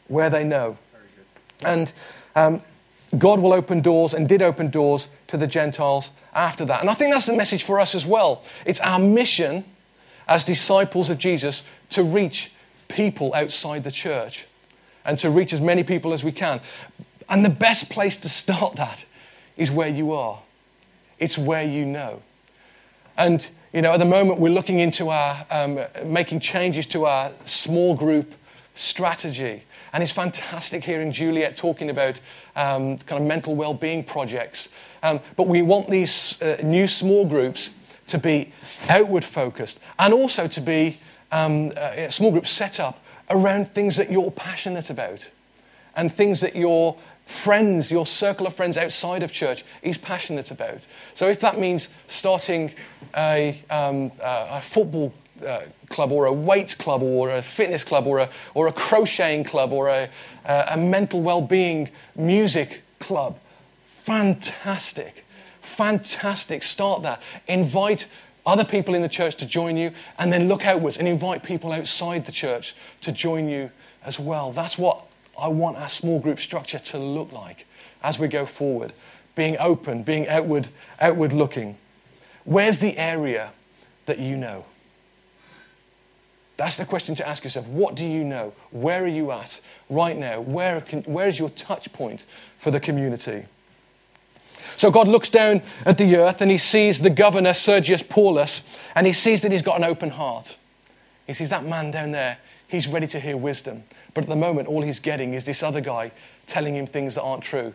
where 0.07 0.29
they 0.29 0.43
know. 0.43 0.77
And 1.63 1.91
um, 2.35 2.61
God 3.17 3.39
will 3.39 3.53
open 3.53 3.81
doors 3.81 4.13
and 4.13 4.27
did 4.27 4.41
open 4.41 4.69
doors 4.69 5.07
to 5.27 5.37
the 5.37 5.47
Gentiles 5.47 6.11
after 6.33 6.65
that. 6.65 6.81
And 6.81 6.89
I 6.89 6.93
think 6.93 7.13
that's 7.13 7.25
the 7.25 7.35
message 7.35 7.63
for 7.63 7.79
us 7.79 7.93
as 7.95 8.05
well. 8.05 8.43
It's 8.65 8.79
our 8.79 8.99
mission 8.99 9.65
as 10.27 10.43
disciples 10.43 11.09
of 11.09 11.17
Jesus 11.17 11.63
to 11.89 12.03
reach 12.03 12.51
people 12.87 13.33
outside 13.33 13.83
the 13.83 13.91
church 13.91 14.45
and 15.03 15.17
to 15.17 15.29
reach 15.29 15.51
as 15.51 15.61
many 15.61 15.83
people 15.83 16.13
as 16.13 16.23
we 16.23 16.31
can. 16.31 16.61
And 17.27 17.43
the 17.43 17.49
best 17.49 17.89
place 17.89 18.17
to 18.17 18.29
start 18.29 18.75
that 18.75 19.03
is 19.57 19.71
where 19.71 19.87
you 19.87 20.11
are, 20.11 20.39
it's 21.19 21.37
where 21.37 21.63
you 21.63 21.85
know. 21.85 22.21
And, 23.17 23.47
you 23.73 23.81
know, 23.81 23.91
at 23.93 23.99
the 23.99 24.05
moment, 24.05 24.39
we're 24.39 24.53
looking 24.53 24.79
into 24.79 25.09
our, 25.09 25.45
um, 25.49 25.79
making 26.05 26.39
changes 26.39 26.85
to 26.87 27.05
our 27.05 27.31
small 27.45 27.95
group 27.95 28.33
strategy. 28.73 29.63
And 29.93 30.01
it's 30.01 30.11
fantastic 30.11 30.83
hearing 30.83 31.11
Juliet 31.11 31.55
talking 31.55 31.89
about 31.89 32.19
um, 32.55 32.97
kind 32.99 33.21
of 33.21 33.27
mental 33.27 33.55
well 33.55 33.73
being 33.73 34.03
projects. 34.03 34.69
Um, 35.03 35.19
but 35.35 35.47
we 35.47 35.61
want 35.61 35.89
these 35.89 36.41
uh, 36.41 36.57
new 36.63 36.87
small 36.87 37.25
groups 37.25 37.71
to 38.07 38.17
be 38.17 38.51
outward 38.89 39.25
focused 39.25 39.79
and 39.99 40.13
also 40.13 40.47
to 40.47 40.61
be 40.61 40.99
um, 41.31 41.71
uh, 41.77 42.09
small 42.09 42.31
groups 42.31 42.49
set 42.49 42.79
up 42.79 43.03
around 43.29 43.67
things 43.67 43.95
that 43.97 44.11
you're 44.11 44.31
passionate 44.31 44.89
about 44.89 45.29
and 45.95 46.11
things 46.11 46.41
that 46.41 46.55
your 46.55 46.97
friends, 47.25 47.91
your 47.91 48.05
circle 48.05 48.47
of 48.47 48.53
friends 48.53 48.77
outside 48.77 49.23
of 49.23 49.31
church 49.31 49.63
is 49.81 49.97
passionate 49.97 50.51
about. 50.51 50.85
So 51.13 51.27
if 51.27 51.39
that 51.41 51.59
means 51.59 51.89
starting 52.07 52.73
a, 53.15 53.61
um, 53.69 54.11
a 54.21 54.61
football 54.61 55.13
uh, 55.45 55.61
club 55.89 56.11
or 56.11 56.25
a 56.25 56.33
weights 56.33 56.75
club 56.75 57.01
or 57.03 57.31
a 57.31 57.41
fitness 57.41 57.83
club 57.83 58.07
or 58.07 58.19
a, 58.19 58.29
or 58.53 58.67
a 58.67 58.71
crocheting 58.71 59.43
club 59.43 59.71
or 59.71 59.89
a, 59.89 60.09
a 60.45 60.77
mental 60.77 61.21
well-being 61.21 61.89
music 62.15 62.83
club, 62.99 63.37
fantastic. 64.03 65.25
Fantastic. 65.61 66.63
Start 66.63 67.03
that. 67.03 67.21
Invite 67.47 68.07
other 68.45 68.65
people 68.65 68.95
in 68.95 69.01
the 69.01 69.09
church 69.09 69.35
to 69.35 69.45
join 69.45 69.77
you, 69.77 69.91
and 70.17 70.33
then 70.33 70.47
look 70.47 70.65
outwards 70.65 70.97
and 70.97 71.07
invite 71.07 71.43
people 71.43 71.71
outside 71.71 72.25
the 72.25 72.31
church 72.31 72.75
to 73.01 73.11
join 73.11 73.47
you 73.47 73.69
as 74.03 74.19
well. 74.19 74.51
That's 74.51 74.77
what 74.77 75.05
I 75.39 75.47
want 75.47 75.77
our 75.77 75.89
small 75.89 76.19
group 76.19 76.39
structure 76.39 76.79
to 76.79 76.97
look 76.97 77.31
like 77.31 77.65
as 78.03 78.17
we 78.17 78.27
go 78.27 78.45
forward. 78.45 78.93
Being 79.35 79.57
open, 79.59 80.03
being 80.03 80.27
outward, 80.27 80.69
outward 80.99 81.33
looking. 81.33 81.77
Where's 82.43 82.79
the 82.79 82.97
area 82.97 83.51
that 84.07 84.19
you 84.19 84.35
know? 84.35 84.65
That's 86.57 86.77
the 86.77 86.85
question 86.85 87.15
to 87.15 87.27
ask 87.27 87.43
yourself. 87.43 87.65
What 87.67 87.95
do 87.95 88.05
you 88.05 88.23
know? 88.23 88.53
Where 88.71 89.03
are 89.03 89.07
you 89.07 89.31
at 89.31 89.59
right 89.89 90.17
now? 90.17 90.41
Where, 90.41 90.81
can, 90.81 91.01
where 91.03 91.27
is 91.27 91.39
your 91.39 91.49
touch 91.49 91.91
point 91.91 92.25
for 92.57 92.71
the 92.71 92.79
community? 92.79 93.45
So 94.77 94.91
God 94.91 95.07
looks 95.07 95.29
down 95.29 95.61
at 95.85 95.97
the 95.97 96.15
earth 96.17 96.41
and 96.41 96.51
he 96.51 96.57
sees 96.57 96.99
the 96.99 97.09
governor, 97.09 97.53
Sergius 97.53 98.03
Paulus, 98.03 98.61
and 98.95 99.07
he 99.07 99.13
sees 99.13 99.41
that 99.41 99.51
he's 99.51 99.61
got 99.61 99.77
an 99.77 99.83
open 99.83 100.11
heart. 100.11 100.55
He 101.27 101.33
sees 101.33 101.49
that 101.49 101.65
man 101.65 101.91
down 101.91 102.11
there, 102.11 102.37
he's 102.67 102.87
ready 102.87 103.07
to 103.07 103.19
hear 103.19 103.37
wisdom. 103.37 103.83
But 104.13 104.25
at 104.25 104.29
the 104.29 104.35
moment, 104.35 104.67
all 104.67 104.81
he's 104.81 104.99
getting 104.99 105.33
is 105.33 105.45
this 105.45 105.63
other 105.63 105.81
guy 105.81 106.11
telling 106.45 106.75
him 106.75 106.85
things 106.85 107.15
that 107.15 107.23
aren't 107.23 107.43
true. 107.43 107.73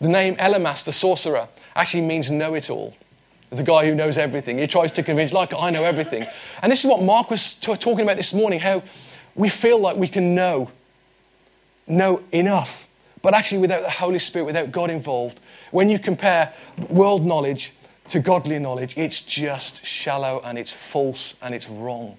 The 0.00 0.08
name 0.08 0.36
Elymas, 0.36 0.84
the 0.84 0.92
sorcerer, 0.92 1.48
actually 1.76 2.02
means 2.02 2.30
know 2.30 2.54
it 2.54 2.70
all. 2.70 2.94
The 3.52 3.62
guy 3.62 3.86
who 3.86 3.94
knows 3.94 4.16
everything. 4.16 4.58
He 4.58 4.66
tries 4.66 4.92
to 4.92 5.02
convince, 5.02 5.32
like, 5.32 5.52
I 5.52 5.70
know 5.70 5.84
everything. 5.84 6.26
And 6.62 6.72
this 6.72 6.80
is 6.80 6.86
what 6.86 7.02
Mark 7.02 7.30
was 7.30 7.54
t- 7.54 7.74
talking 7.76 8.00
about 8.00 8.16
this 8.16 8.32
morning 8.32 8.60
how 8.60 8.82
we 9.34 9.48
feel 9.48 9.78
like 9.78 9.96
we 9.96 10.08
can 10.08 10.34
know, 10.34 10.70
know 11.86 12.22
enough. 12.32 12.86
But 13.20 13.34
actually, 13.34 13.58
without 13.58 13.82
the 13.82 13.90
Holy 13.90 14.18
Spirit, 14.18 14.46
without 14.46 14.72
God 14.72 14.90
involved, 14.90 15.38
when 15.70 15.88
you 15.88 15.98
compare 15.98 16.52
world 16.88 17.24
knowledge 17.24 17.72
to 18.08 18.20
godly 18.20 18.58
knowledge, 18.58 18.96
it's 18.96 19.20
just 19.20 19.84
shallow 19.84 20.40
and 20.44 20.58
it's 20.58 20.72
false 20.72 21.34
and 21.40 21.54
it's 21.54 21.68
wrong. 21.68 22.16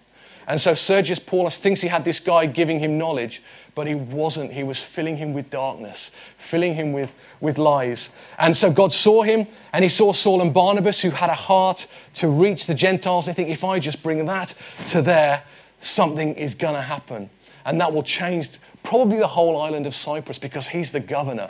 And 0.48 0.60
so 0.60 0.74
Sergius 0.74 1.20
Paulus 1.20 1.58
thinks 1.58 1.82
he 1.82 1.88
had 1.88 2.06
this 2.06 2.20
guy 2.20 2.46
giving 2.46 2.80
him 2.80 2.98
knowledge, 2.98 3.42
but 3.76 3.88
he 3.88 3.96
wasn't. 3.96 4.52
He 4.52 4.64
was 4.64 4.80
filling 4.80 5.18
him 5.18 5.34
with 5.34 5.50
darkness, 5.50 6.12
filling 6.38 6.76
him 6.76 6.94
with, 6.94 7.14
with 7.42 7.58
lies. 7.58 8.12
And 8.38 8.56
so 8.56 8.72
God 8.72 8.92
saw 8.92 9.24
him, 9.24 9.48
and 9.72 9.84
he 9.84 9.90
saw 9.90 10.14
Saul 10.14 10.42
and 10.42 10.54
Barnabas, 10.54 11.02
who 11.02 11.10
had 11.10 11.30
a 11.30 11.36
heart 11.36 11.88
to 12.16 12.28
reach 12.28 12.68
the 12.68 12.76
Gentiles. 12.76 13.26
They 13.26 13.34
think, 13.34 13.50
if 13.50 13.64
I 13.64 13.80
just 13.80 14.04
bring 14.04 14.26
that 14.26 14.54
to 14.90 15.02
there, 15.02 15.44
something 15.80 16.36
is 16.36 16.54
going 16.54 16.76
to 16.76 16.82
happen. 16.82 17.30
And 17.66 17.80
that 17.82 17.94
will 17.94 18.04
change 18.04 18.58
probably 18.84 19.18
the 19.18 19.28
whole 19.28 19.62
island 19.62 19.88
of 19.88 19.96
Cyprus 19.96 20.38
because 20.38 20.68
he's 20.68 20.92
the 20.92 21.00
governor. 21.00 21.50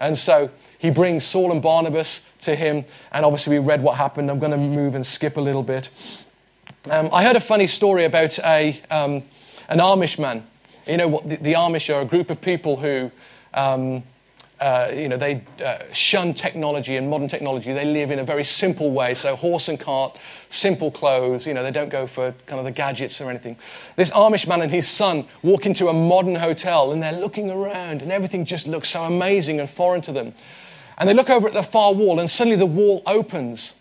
And 0.00 0.16
so 0.16 0.50
he 0.78 0.88
brings 0.88 1.24
Saul 1.24 1.52
and 1.52 1.60
Barnabas 1.60 2.22
to 2.40 2.54
him, 2.54 2.84
and 3.12 3.24
obviously 3.24 3.58
we 3.58 3.66
read 3.66 3.82
what 3.82 3.96
happened. 3.96 4.30
I'm 4.30 4.38
going 4.38 4.52
to 4.52 4.56
move 4.56 4.94
and 4.94 5.06
skip 5.06 5.36
a 5.36 5.40
little 5.40 5.62
bit. 5.62 5.90
Um, 6.88 7.10
I 7.12 7.22
heard 7.22 7.36
a 7.36 7.40
funny 7.40 7.66
story 7.66 8.06
about 8.06 8.38
a, 8.38 8.80
um, 8.90 9.22
an 9.68 9.78
Amish 9.78 10.18
man. 10.18 10.46
You 10.86 10.96
know 10.96 11.08
what? 11.08 11.28
The, 11.28 11.36
the, 11.36 11.52
Amish 11.54 11.94
are 11.94 12.00
a 12.00 12.04
group 12.04 12.30
of 12.30 12.40
people 12.40 12.76
who, 12.76 13.10
um, 13.54 14.02
uh, 14.60 14.90
you 14.94 15.08
know, 15.08 15.16
they 15.16 15.42
uh, 15.64 15.78
shun 15.92 16.34
technology 16.34 16.96
and 16.96 17.08
modern 17.08 17.28
technology. 17.28 17.72
They 17.72 17.84
live 17.84 18.10
in 18.10 18.18
a 18.18 18.24
very 18.24 18.44
simple 18.44 18.90
way. 18.90 19.14
So 19.14 19.36
horse 19.36 19.68
and 19.68 19.78
cart, 19.78 20.18
simple 20.48 20.90
clothes. 20.90 21.46
You 21.46 21.54
know, 21.54 21.62
they 21.62 21.70
don't 21.70 21.88
go 21.88 22.06
for 22.06 22.34
kind 22.46 22.58
of 22.58 22.64
the 22.64 22.70
gadgets 22.70 23.20
or 23.20 23.30
anything. 23.30 23.56
This 23.96 24.10
Amish 24.10 24.46
man 24.46 24.62
and 24.62 24.70
his 24.70 24.88
son 24.88 25.26
walk 25.42 25.66
into 25.66 25.88
a 25.88 25.92
modern 25.92 26.34
hotel, 26.34 26.92
and 26.92 27.02
they're 27.02 27.12
looking 27.12 27.50
around, 27.50 28.02
and 28.02 28.12
everything 28.12 28.44
just 28.44 28.66
looks 28.66 28.90
so 28.90 29.04
amazing 29.04 29.60
and 29.60 29.68
foreign 29.68 30.02
to 30.02 30.12
them. 30.12 30.34
And 30.98 31.08
they 31.08 31.14
look 31.14 31.30
over 31.30 31.48
at 31.48 31.54
the 31.54 31.62
far 31.62 31.94
wall, 31.94 32.20
and 32.20 32.28
suddenly 32.28 32.56
the 32.56 32.66
wall 32.66 33.02
opens. 33.06 33.74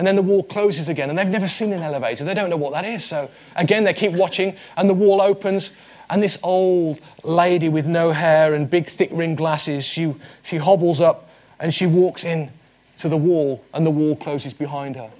And 0.00 0.06
then 0.06 0.16
the 0.16 0.22
wall 0.22 0.42
closes 0.42 0.88
again, 0.88 1.10
and 1.10 1.18
they've 1.18 1.28
never 1.28 1.46
seen 1.46 1.74
an 1.74 1.82
elevator. 1.82 2.24
They 2.24 2.32
don't 2.32 2.48
know 2.48 2.56
what 2.56 2.72
that 2.72 2.86
is. 2.86 3.04
So 3.04 3.30
again, 3.54 3.84
they 3.84 3.92
keep 3.92 4.12
watching, 4.12 4.56
and 4.78 4.88
the 4.88 4.94
wall 4.94 5.20
opens, 5.20 5.72
and 6.08 6.22
this 6.22 6.38
old 6.42 7.00
lady 7.22 7.68
with 7.68 7.84
no 7.84 8.10
hair 8.10 8.54
and 8.54 8.70
big, 8.70 8.86
thick 8.86 9.10
rimmed 9.12 9.36
glasses, 9.36 9.84
she, 9.84 10.14
she 10.42 10.56
hobbles 10.56 11.02
up 11.02 11.28
and 11.58 11.74
she 11.74 11.84
walks 11.84 12.24
in 12.24 12.50
to 12.96 13.10
the 13.10 13.16
wall, 13.18 13.62
and 13.74 13.84
the 13.84 13.90
wall 13.90 14.16
closes 14.16 14.54
behind 14.54 14.96
her. 14.96 15.10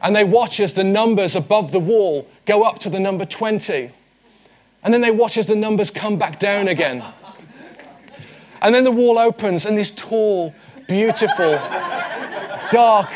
And 0.00 0.16
they 0.16 0.24
watch 0.24 0.58
as 0.58 0.72
the 0.72 0.84
numbers 0.84 1.36
above 1.36 1.70
the 1.70 1.78
wall 1.78 2.26
go 2.46 2.62
up 2.62 2.78
to 2.78 2.88
the 2.88 3.00
number 3.00 3.26
20. 3.26 3.90
And 4.84 4.94
then 4.94 5.02
they 5.02 5.10
watch 5.10 5.36
as 5.36 5.44
the 5.44 5.54
numbers 5.54 5.90
come 5.90 6.16
back 6.16 6.38
down 6.38 6.68
again. 6.68 7.04
And 8.62 8.74
then 8.74 8.84
the 8.84 8.90
wall 8.90 9.18
opens, 9.18 9.66
and 9.66 9.76
this 9.76 9.90
tall, 9.90 10.54
beautiful, 10.88 11.60
dark 12.70 13.10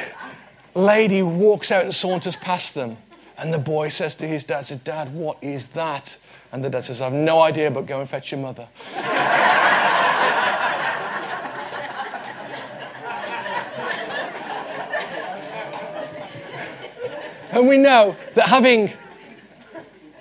lady 0.78 1.22
walks 1.22 1.70
out 1.70 1.84
and 1.84 1.94
saunters 1.94 2.36
past 2.36 2.74
them. 2.74 2.96
And 3.36 3.52
the 3.52 3.58
boy 3.58 3.88
says 3.88 4.14
to 4.16 4.26
his 4.26 4.44
dad, 4.44 4.66
says, 4.66 4.78
Dad, 4.78 5.12
what 5.12 5.38
is 5.42 5.68
that? 5.68 6.16
And 6.52 6.64
the 6.64 6.70
dad 6.70 6.82
says, 6.84 7.00
I've 7.00 7.12
no 7.12 7.42
idea, 7.42 7.70
but 7.70 7.86
go 7.86 8.00
and 8.00 8.08
fetch 8.08 8.32
your 8.32 8.40
mother. 8.40 8.68
and 17.52 17.68
we 17.68 17.78
know 17.78 18.16
that 18.34 18.48
having 18.48 18.90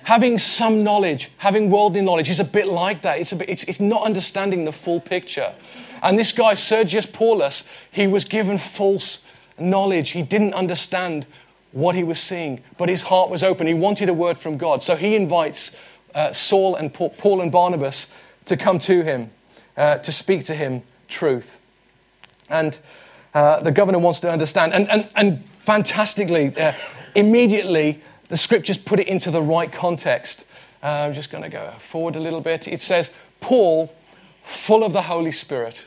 having 0.04 0.38
some 0.38 0.84
knowledge, 0.86 1.30
having 1.38 1.70
worldly 1.70 2.02
knowledge, 2.02 2.30
is 2.30 2.39
a 2.39 2.46
bit 2.46 2.65
like 2.65 3.02
that. 3.02 3.20
It's, 3.20 3.34
a 3.34 3.36
bit, 3.36 3.50
it's, 3.50 3.63
it's 3.65 3.82
not 3.82 4.04
understanding 4.04 4.63
the 4.63 4.72
full 4.72 5.02
picture. 5.02 5.54
And 6.02 6.17
this 6.17 6.32
guy, 6.32 6.54
Sergius 6.54 7.06
Paulus, 7.06 7.65
he 7.91 8.08
was 8.08 8.24
given 8.24 8.58
false 8.58 9.20
knowledge. 9.60 10.12
He 10.12 10.22
didn't 10.22 10.54
understand 10.54 11.26
what 11.72 11.96
he 11.96 12.04
was 12.04 12.20
seeing, 12.20 12.63
but 12.78 12.89
his 12.89 13.04
heart 13.04 13.30
was 13.30 13.43
open. 13.43 13.67
He 13.67 13.74
wanted 13.74 14.10
a 14.10 14.13
word 14.13 14.39
from 14.39 14.58
God. 14.58 14.84
So 14.84 14.96
he 14.96 15.15
invites 15.15 15.72
uh, 16.15 16.32
Saul 16.32 16.76
and 16.76 16.93
Paul, 16.93 17.12
Paul, 17.12 17.41
and 17.41 17.52
Barnabas 17.52 18.08
to 18.46 18.58
come 18.58 18.80
to 18.80 19.04
him, 19.04 19.30
uh, 19.76 19.98
to 20.00 20.12
speak 20.12 20.46
to 20.46 20.56
him 20.56 20.82
truth. 21.08 21.58
And 22.50 22.78
uh, 23.34 23.60
the 23.60 23.72
governor 23.72 24.00
wants 24.00 24.20
to 24.22 24.32
understand. 24.32 24.74
And, 24.74 24.89
and, 24.89 25.10
and 25.15 25.46
fantastically, 25.60 26.56
uh, 26.58 26.74
immediately, 27.15 28.02
the 28.30 28.38
scriptures 28.38 28.78
put 28.78 29.00
it 29.00 29.08
into 29.08 29.32
the 29.32 29.41
right 29.41 29.72
context. 29.72 30.46
Uh, 30.82 30.88
I'm 30.88 31.13
just 31.13 31.30
going 31.30 31.43
to 31.43 31.50
go 31.50 31.72
forward 31.80 32.15
a 32.15 32.20
little 32.20 32.41
bit. 32.41 32.67
It 32.67 32.82
says, 32.82 33.12
Paul, 33.39 33.93
full 34.43 34.84
of 34.84 34.93
the 34.93 35.04
Holy 35.04 35.32
Spirit, 35.32 35.86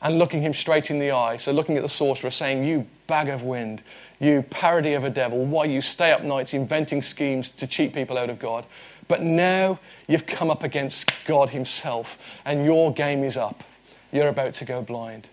and 0.00 0.18
looking 0.18 0.42
him 0.42 0.54
straight 0.54 0.90
in 0.90 0.98
the 0.98 1.10
eye. 1.10 1.36
So, 1.36 1.52
looking 1.52 1.76
at 1.76 1.82
the 1.82 1.88
sorcerer, 1.88 2.30
saying, 2.30 2.64
You 2.64 2.86
bag 3.08 3.28
of 3.28 3.42
wind, 3.42 3.82
you 4.20 4.42
parody 4.42 4.92
of 4.92 5.02
a 5.02 5.10
devil, 5.10 5.44
why 5.44 5.64
you 5.64 5.80
stay 5.80 6.12
up 6.12 6.22
nights 6.22 6.54
inventing 6.54 7.02
schemes 7.02 7.50
to 7.50 7.66
cheat 7.66 7.92
people 7.92 8.16
out 8.16 8.30
of 8.30 8.38
God. 8.38 8.64
But 9.08 9.22
now 9.22 9.80
you've 10.06 10.26
come 10.26 10.50
up 10.50 10.62
against 10.62 11.10
God 11.24 11.50
Himself, 11.50 12.18
and 12.44 12.64
your 12.64 12.92
game 12.92 13.24
is 13.24 13.36
up. 13.36 13.64
You're 14.12 14.28
about 14.28 14.54
to 14.54 14.64
go 14.64 14.82
blind. 14.82 15.28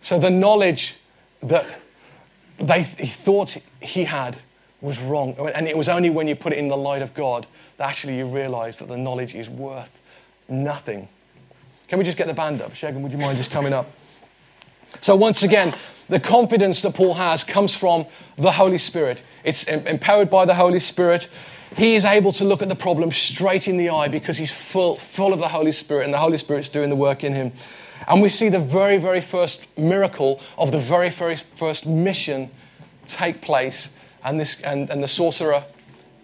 So, 0.00 0.18
the 0.18 0.30
knowledge 0.30 0.96
that 1.42 1.66
they, 2.58 2.82
he 2.82 3.06
thought 3.06 3.56
he 3.80 4.04
had 4.04 4.38
was 4.80 5.00
wrong. 5.00 5.34
And 5.54 5.66
it 5.66 5.76
was 5.76 5.88
only 5.88 6.10
when 6.10 6.28
you 6.28 6.36
put 6.36 6.52
it 6.52 6.58
in 6.58 6.68
the 6.68 6.76
light 6.76 7.02
of 7.02 7.14
God 7.14 7.46
that 7.78 7.88
actually 7.88 8.16
you 8.16 8.28
realize 8.28 8.78
that 8.78 8.88
the 8.88 8.96
knowledge 8.96 9.34
is 9.34 9.48
worth 9.48 10.00
nothing. 10.48 11.08
Can 11.88 11.98
we 11.98 12.04
just 12.04 12.18
get 12.18 12.26
the 12.26 12.34
band 12.34 12.60
up? 12.60 12.74
Shagan, 12.74 13.00
would 13.00 13.12
you 13.12 13.18
mind 13.18 13.38
just 13.38 13.50
coming 13.50 13.72
up? 13.72 13.90
So, 15.00 15.16
once 15.16 15.42
again, 15.42 15.74
the 16.08 16.20
confidence 16.20 16.82
that 16.82 16.94
Paul 16.94 17.14
has 17.14 17.44
comes 17.44 17.74
from 17.74 18.06
the 18.36 18.52
Holy 18.52 18.78
Spirit. 18.78 19.22
It's 19.44 19.64
empowered 19.64 20.30
by 20.30 20.44
the 20.44 20.54
Holy 20.54 20.80
Spirit. 20.80 21.28
He 21.76 21.94
is 21.94 22.04
able 22.04 22.32
to 22.32 22.44
look 22.44 22.62
at 22.62 22.68
the 22.68 22.76
problem 22.76 23.12
straight 23.12 23.68
in 23.68 23.76
the 23.76 23.90
eye 23.90 24.08
because 24.08 24.38
he's 24.38 24.52
full, 24.52 24.96
full 24.96 25.32
of 25.32 25.38
the 25.38 25.48
Holy 25.48 25.72
Spirit, 25.72 26.04
and 26.04 26.14
the 26.14 26.18
Holy 26.18 26.38
Spirit's 26.38 26.68
doing 26.68 26.88
the 26.88 26.96
work 26.96 27.24
in 27.24 27.34
him. 27.34 27.52
And 28.06 28.22
we 28.22 28.30
see 28.30 28.48
the 28.48 28.60
very, 28.60 28.96
very 28.96 29.20
first 29.20 29.66
miracle 29.76 30.40
of 30.56 30.72
the 30.72 30.78
very, 30.78 31.10
very 31.10 31.36
first 31.36 31.86
mission 31.86 32.50
take 33.06 33.42
place, 33.42 33.90
and, 34.24 34.40
this, 34.40 34.60
and, 34.62 34.88
and 34.90 35.02
the 35.02 35.08
sorcerer 35.08 35.64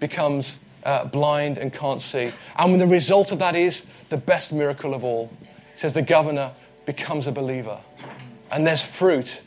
becomes 0.01 0.59
uh, 0.85 1.05
blind 1.05 1.59
and 1.59 1.73
can't 1.73 2.01
see. 2.01 2.33
And 2.57 2.71
when 2.71 2.81
the 2.81 2.87
result 2.87 3.33
of 3.33 3.39
that 3.41 3.55
is 3.55 3.87
the 4.09 4.17
best 4.17 4.53
miracle 4.53 4.95
of 4.95 5.05
all. 5.05 5.31
It 5.73 5.79
says 5.79 5.93
the 5.93 6.03
governor 6.03 6.53
becomes 6.87 7.27
a 7.27 7.33
believer. 7.33 7.81
And 8.51 8.67
there's 8.67 8.83
fruit 8.83 9.41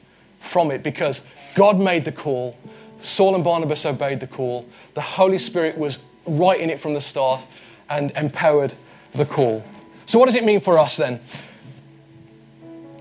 from 0.47 0.71
it 0.71 0.83
because 0.83 1.21
God 1.55 1.79
made 1.79 2.05
the 2.05 2.11
call. 2.11 2.57
Saul 2.99 3.35
and 3.35 3.43
Barnabas 3.43 3.85
obeyed 3.85 4.19
the 4.19 4.27
call. 4.27 4.67
The 4.93 5.01
Holy 5.01 5.37
Spirit 5.37 5.77
was 5.77 5.99
right 6.25 6.59
in 6.59 6.69
it 6.69 6.79
from 6.79 6.93
the 6.93 7.01
start 7.01 7.45
and 7.89 8.11
empowered 8.11 8.73
the 9.13 9.25
call. 9.25 9.63
So, 10.05 10.19
what 10.19 10.25
does 10.25 10.35
it 10.35 10.43
mean 10.43 10.59
for 10.59 10.77
us 10.77 10.97
then? 10.97 11.19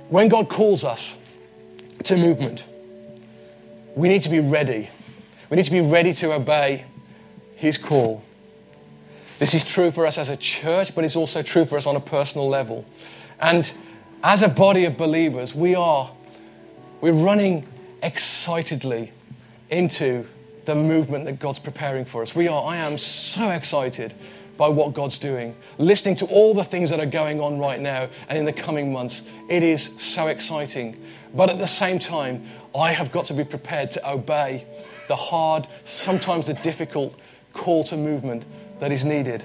When 0.09 0.28
God 0.28 0.48
calls 0.48 0.85
us 0.85 1.16
to 2.04 2.16
movement, 2.16 2.64
we 3.94 4.09
need 4.09 4.22
to 4.22 4.28
be 4.28 4.40
ready. 4.40 4.90
We 5.50 5.56
need 5.56 5.64
to 5.64 5.70
be 5.70 5.80
ready 5.80 6.12
to 6.14 6.32
obey 6.32 6.85
His 7.56 7.78
call. 7.78 8.22
This 9.38 9.54
is 9.54 9.64
true 9.64 9.90
for 9.90 10.06
us 10.06 10.16
as 10.18 10.28
a 10.28 10.37
church, 10.37 10.94
but 10.94 11.04
it's 11.04 11.16
also 11.16 11.42
true 11.42 11.64
for 11.64 11.76
us 11.76 11.87
on 11.87 11.96
a 11.96 12.00
personal 12.00 12.48
level. 12.48 12.85
And 13.38 13.70
as 14.22 14.42
a 14.42 14.48
body 14.48 14.85
of 14.85 14.96
believers, 14.96 15.54
we 15.54 15.74
are 15.74 16.11
we're 17.00 17.12
running 17.12 17.66
excitedly 18.02 19.12
into 19.70 20.26
the 20.64 20.74
movement 20.74 21.24
that 21.24 21.38
God's 21.38 21.59
preparing 21.59 22.04
for 22.04 22.22
us. 22.22 22.35
We 22.35 22.48
are, 22.48 22.64
I 22.64 22.76
am 22.76 22.98
so 22.98 23.50
excited 23.50 24.14
by 24.56 24.68
what 24.68 24.94
God's 24.94 25.18
doing, 25.18 25.54
listening 25.78 26.14
to 26.16 26.26
all 26.26 26.54
the 26.54 26.64
things 26.64 26.90
that 26.90 26.98
are 26.98 27.06
going 27.06 27.40
on 27.40 27.59
right 27.59 27.80
now 27.80 28.09
and 28.28 28.38
in 28.38 28.44
the 28.44 28.52
coming 28.52 28.92
months. 28.92 29.22
It 29.48 29.62
is 29.62 29.94
so 29.98 30.28
exciting. 30.28 31.00
But 31.35 31.50
at 31.50 31.59
the 31.59 31.66
same 31.66 31.98
time, 31.98 32.46
I 32.74 32.92
have 32.92 33.12
got 33.12 33.26
to 33.26 33.35
be 33.35 33.44
prepared 33.44 33.90
to 33.92 34.11
obey 34.11 34.64
the 35.09 35.16
hard, 35.16 35.68
sometimes 35.85 36.46
the 36.46 36.54
difficult 36.54 37.14
call 37.52 37.85
to 37.85 37.96
movement 37.96 38.44
that 38.80 38.92
is 38.92 39.04
needed. 39.04 39.44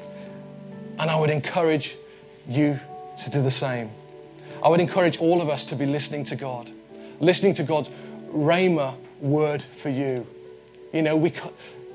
And 0.98 1.12
I 1.12 1.20
would 1.20 1.30
encourage 1.30 1.98
you 2.48 2.80
to 3.24 3.30
do 3.30 3.42
the 3.42 3.52
same. 3.52 3.92
I 4.64 4.70
would 4.70 4.80
encourage 4.80 5.18
all 5.18 5.42
of 5.42 5.50
us 5.50 5.66
to 5.66 5.76
be 5.76 5.86
listening 5.86 6.24
to 6.26 6.36
God 6.36 6.72
listening 7.22 7.54
to 7.54 7.64
God's 7.64 7.90
Rhema 8.34 8.96
word 9.22 9.64
for 9.78 9.90
you. 9.90 10.28
You 10.92 11.04
know, 11.04 11.16
we, 11.16 11.34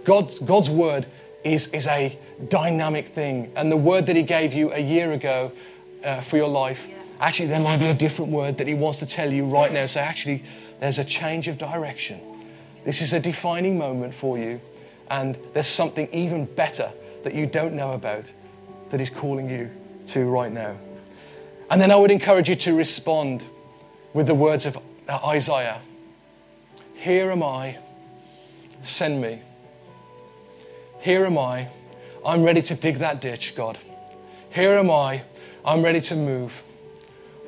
God's, 0.04 0.38
God's 0.38 0.70
word 0.70 1.06
is, 1.44 1.66
is 1.68 1.86
a 1.86 2.18
dynamic 2.48 3.08
thing. 3.08 3.52
And 3.56 3.70
the 3.70 3.76
word 3.76 4.06
that 4.06 4.16
He 4.16 4.22
gave 4.22 4.54
you 4.54 4.72
a 4.72 4.78
year 4.78 5.12
ago 5.12 5.52
uh, 6.04 6.20
for 6.20 6.36
your 6.36 6.48
life, 6.48 6.86
actually, 7.20 7.48
there 7.48 7.60
might 7.60 7.78
be 7.78 7.86
a 7.86 7.94
different 7.94 8.30
word 8.30 8.58
that 8.58 8.66
He 8.66 8.74
wants 8.74 9.00
to 9.00 9.06
tell 9.06 9.32
you 9.32 9.44
right 9.44 9.72
now. 9.72 9.86
So, 9.86 10.00
actually, 10.00 10.44
there's 10.80 10.98
a 10.98 11.04
change 11.04 11.48
of 11.48 11.58
direction. 11.58 12.20
This 12.84 13.02
is 13.02 13.12
a 13.12 13.20
defining 13.20 13.76
moment 13.76 14.14
for 14.14 14.38
you. 14.38 14.60
And 15.10 15.38
there's 15.52 15.66
something 15.66 16.08
even 16.12 16.46
better 16.46 16.90
that 17.22 17.34
you 17.34 17.46
don't 17.46 17.74
know 17.74 17.92
about 17.92 18.32
that 18.90 19.00
He's 19.00 19.10
calling 19.10 19.50
you 19.50 19.70
to 20.08 20.24
right 20.24 20.52
now. 20.52 20.76
And 21.68 21.80
then 21.80 21.90
I 21.90 21.96
would 21.96 22.12
encourage 22.12 22.48
you 22.48 22.54
to 22.56 22.76
respond 22.76 23.44
with 24.14 24.28
the 24.28 24.34
words 24.34 24.66
of 24.66 24.78
now, 25.06 25.20
Isaiah, 25.24 25.80
here 26.94 27.30
am 27.30 27.42
I, 27.42 27.78
send 28.82 29.20
me. 29.20 29.40
Here 31.00 31.24
am 31.24 31.38
I, 31.38 31.68
I'm 32.24 32.42
ready 32.42 32.60
to 32.62 32.74
dig 32.74 32.98
that 32.98 33.20
ditch, 33.20 33.54
God. 33.54 33.78
Here 34.50 34.72
am 34.72 34.90
I, 34.90 35.22
I'm 35.64 35.84
ready 35.84 36.00
to 36.00 36.16
move. 36.16 36.52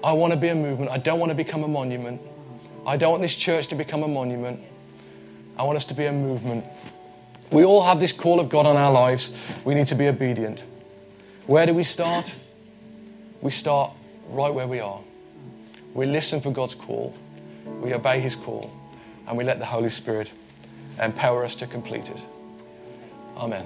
I 0.04 0.12
want 0.12 0.32
to 0.32 0.38
be 0.38 0.48
a 0.48 0.54
movement. 0.54 0.92
I 0.92 0.98
don't 0.98 1.18
want 1.18 1.30
to 1.30 1.34
become 1.34 1.64
a 1.64 1.68
monument. 1.68 2.20
I 2.86 2.96
don't 2.96 3.10
want 3.10 3.22
this 3.22 3.34
church 3.34 3.66
to 3.68 3.74
become 3.74 4.04
a 4.04 4.08
monument. 4.08 4.60
I 5.56 5.64
want 5.64 5.76
us 5.76 5.84
to 5.86 5.94
be 5.94 6.04
a 6.04 6.12
movement. 6.12 6.64
We 7.50 7.64
all 7.64 7.82
have 7.82 7.98
this 7.98 8.12
call 8.12 8.38
of 8.38 8.48
God 8.48 8.66
on 8.66 8.76
our 8.76 8.92
lives. 8.92 9.34
We 9.64 9.74
need 9.74 9.88
to 9.88 9.96
be 9.96 10.06
obedient. 10.06 10.62
Where 11.46 11.66
do 11.66 11.74
we 11.74 11.82
start? 11.82 12.32
We 13.40 13.50
start 13.50 13.90
right 14.28 14.54
where 14.54 14.68
we 14.68 14.78
are. 14.78 15.00
We 15.94 16.06
listen 16.06 16.40
for 16.40 16.52
God's 16.52 16.74
call 16.74 17.14
we 17.80 17.94
obey 17.94 18.20
his 18.20 18.34
call, 18.34 18.70
and 19.26 19.36
we 19.36 19.44
let 19.44 19.58
the 19.58 19.66
Holy 19.66 19.90
Spirit 19.90 20.30
empower 21.00 21.44
us 21.44 21.54
to 21.56 21.66
complete 21.66 22.10
it. 22.10 22.24
Amen. 23.36 23.64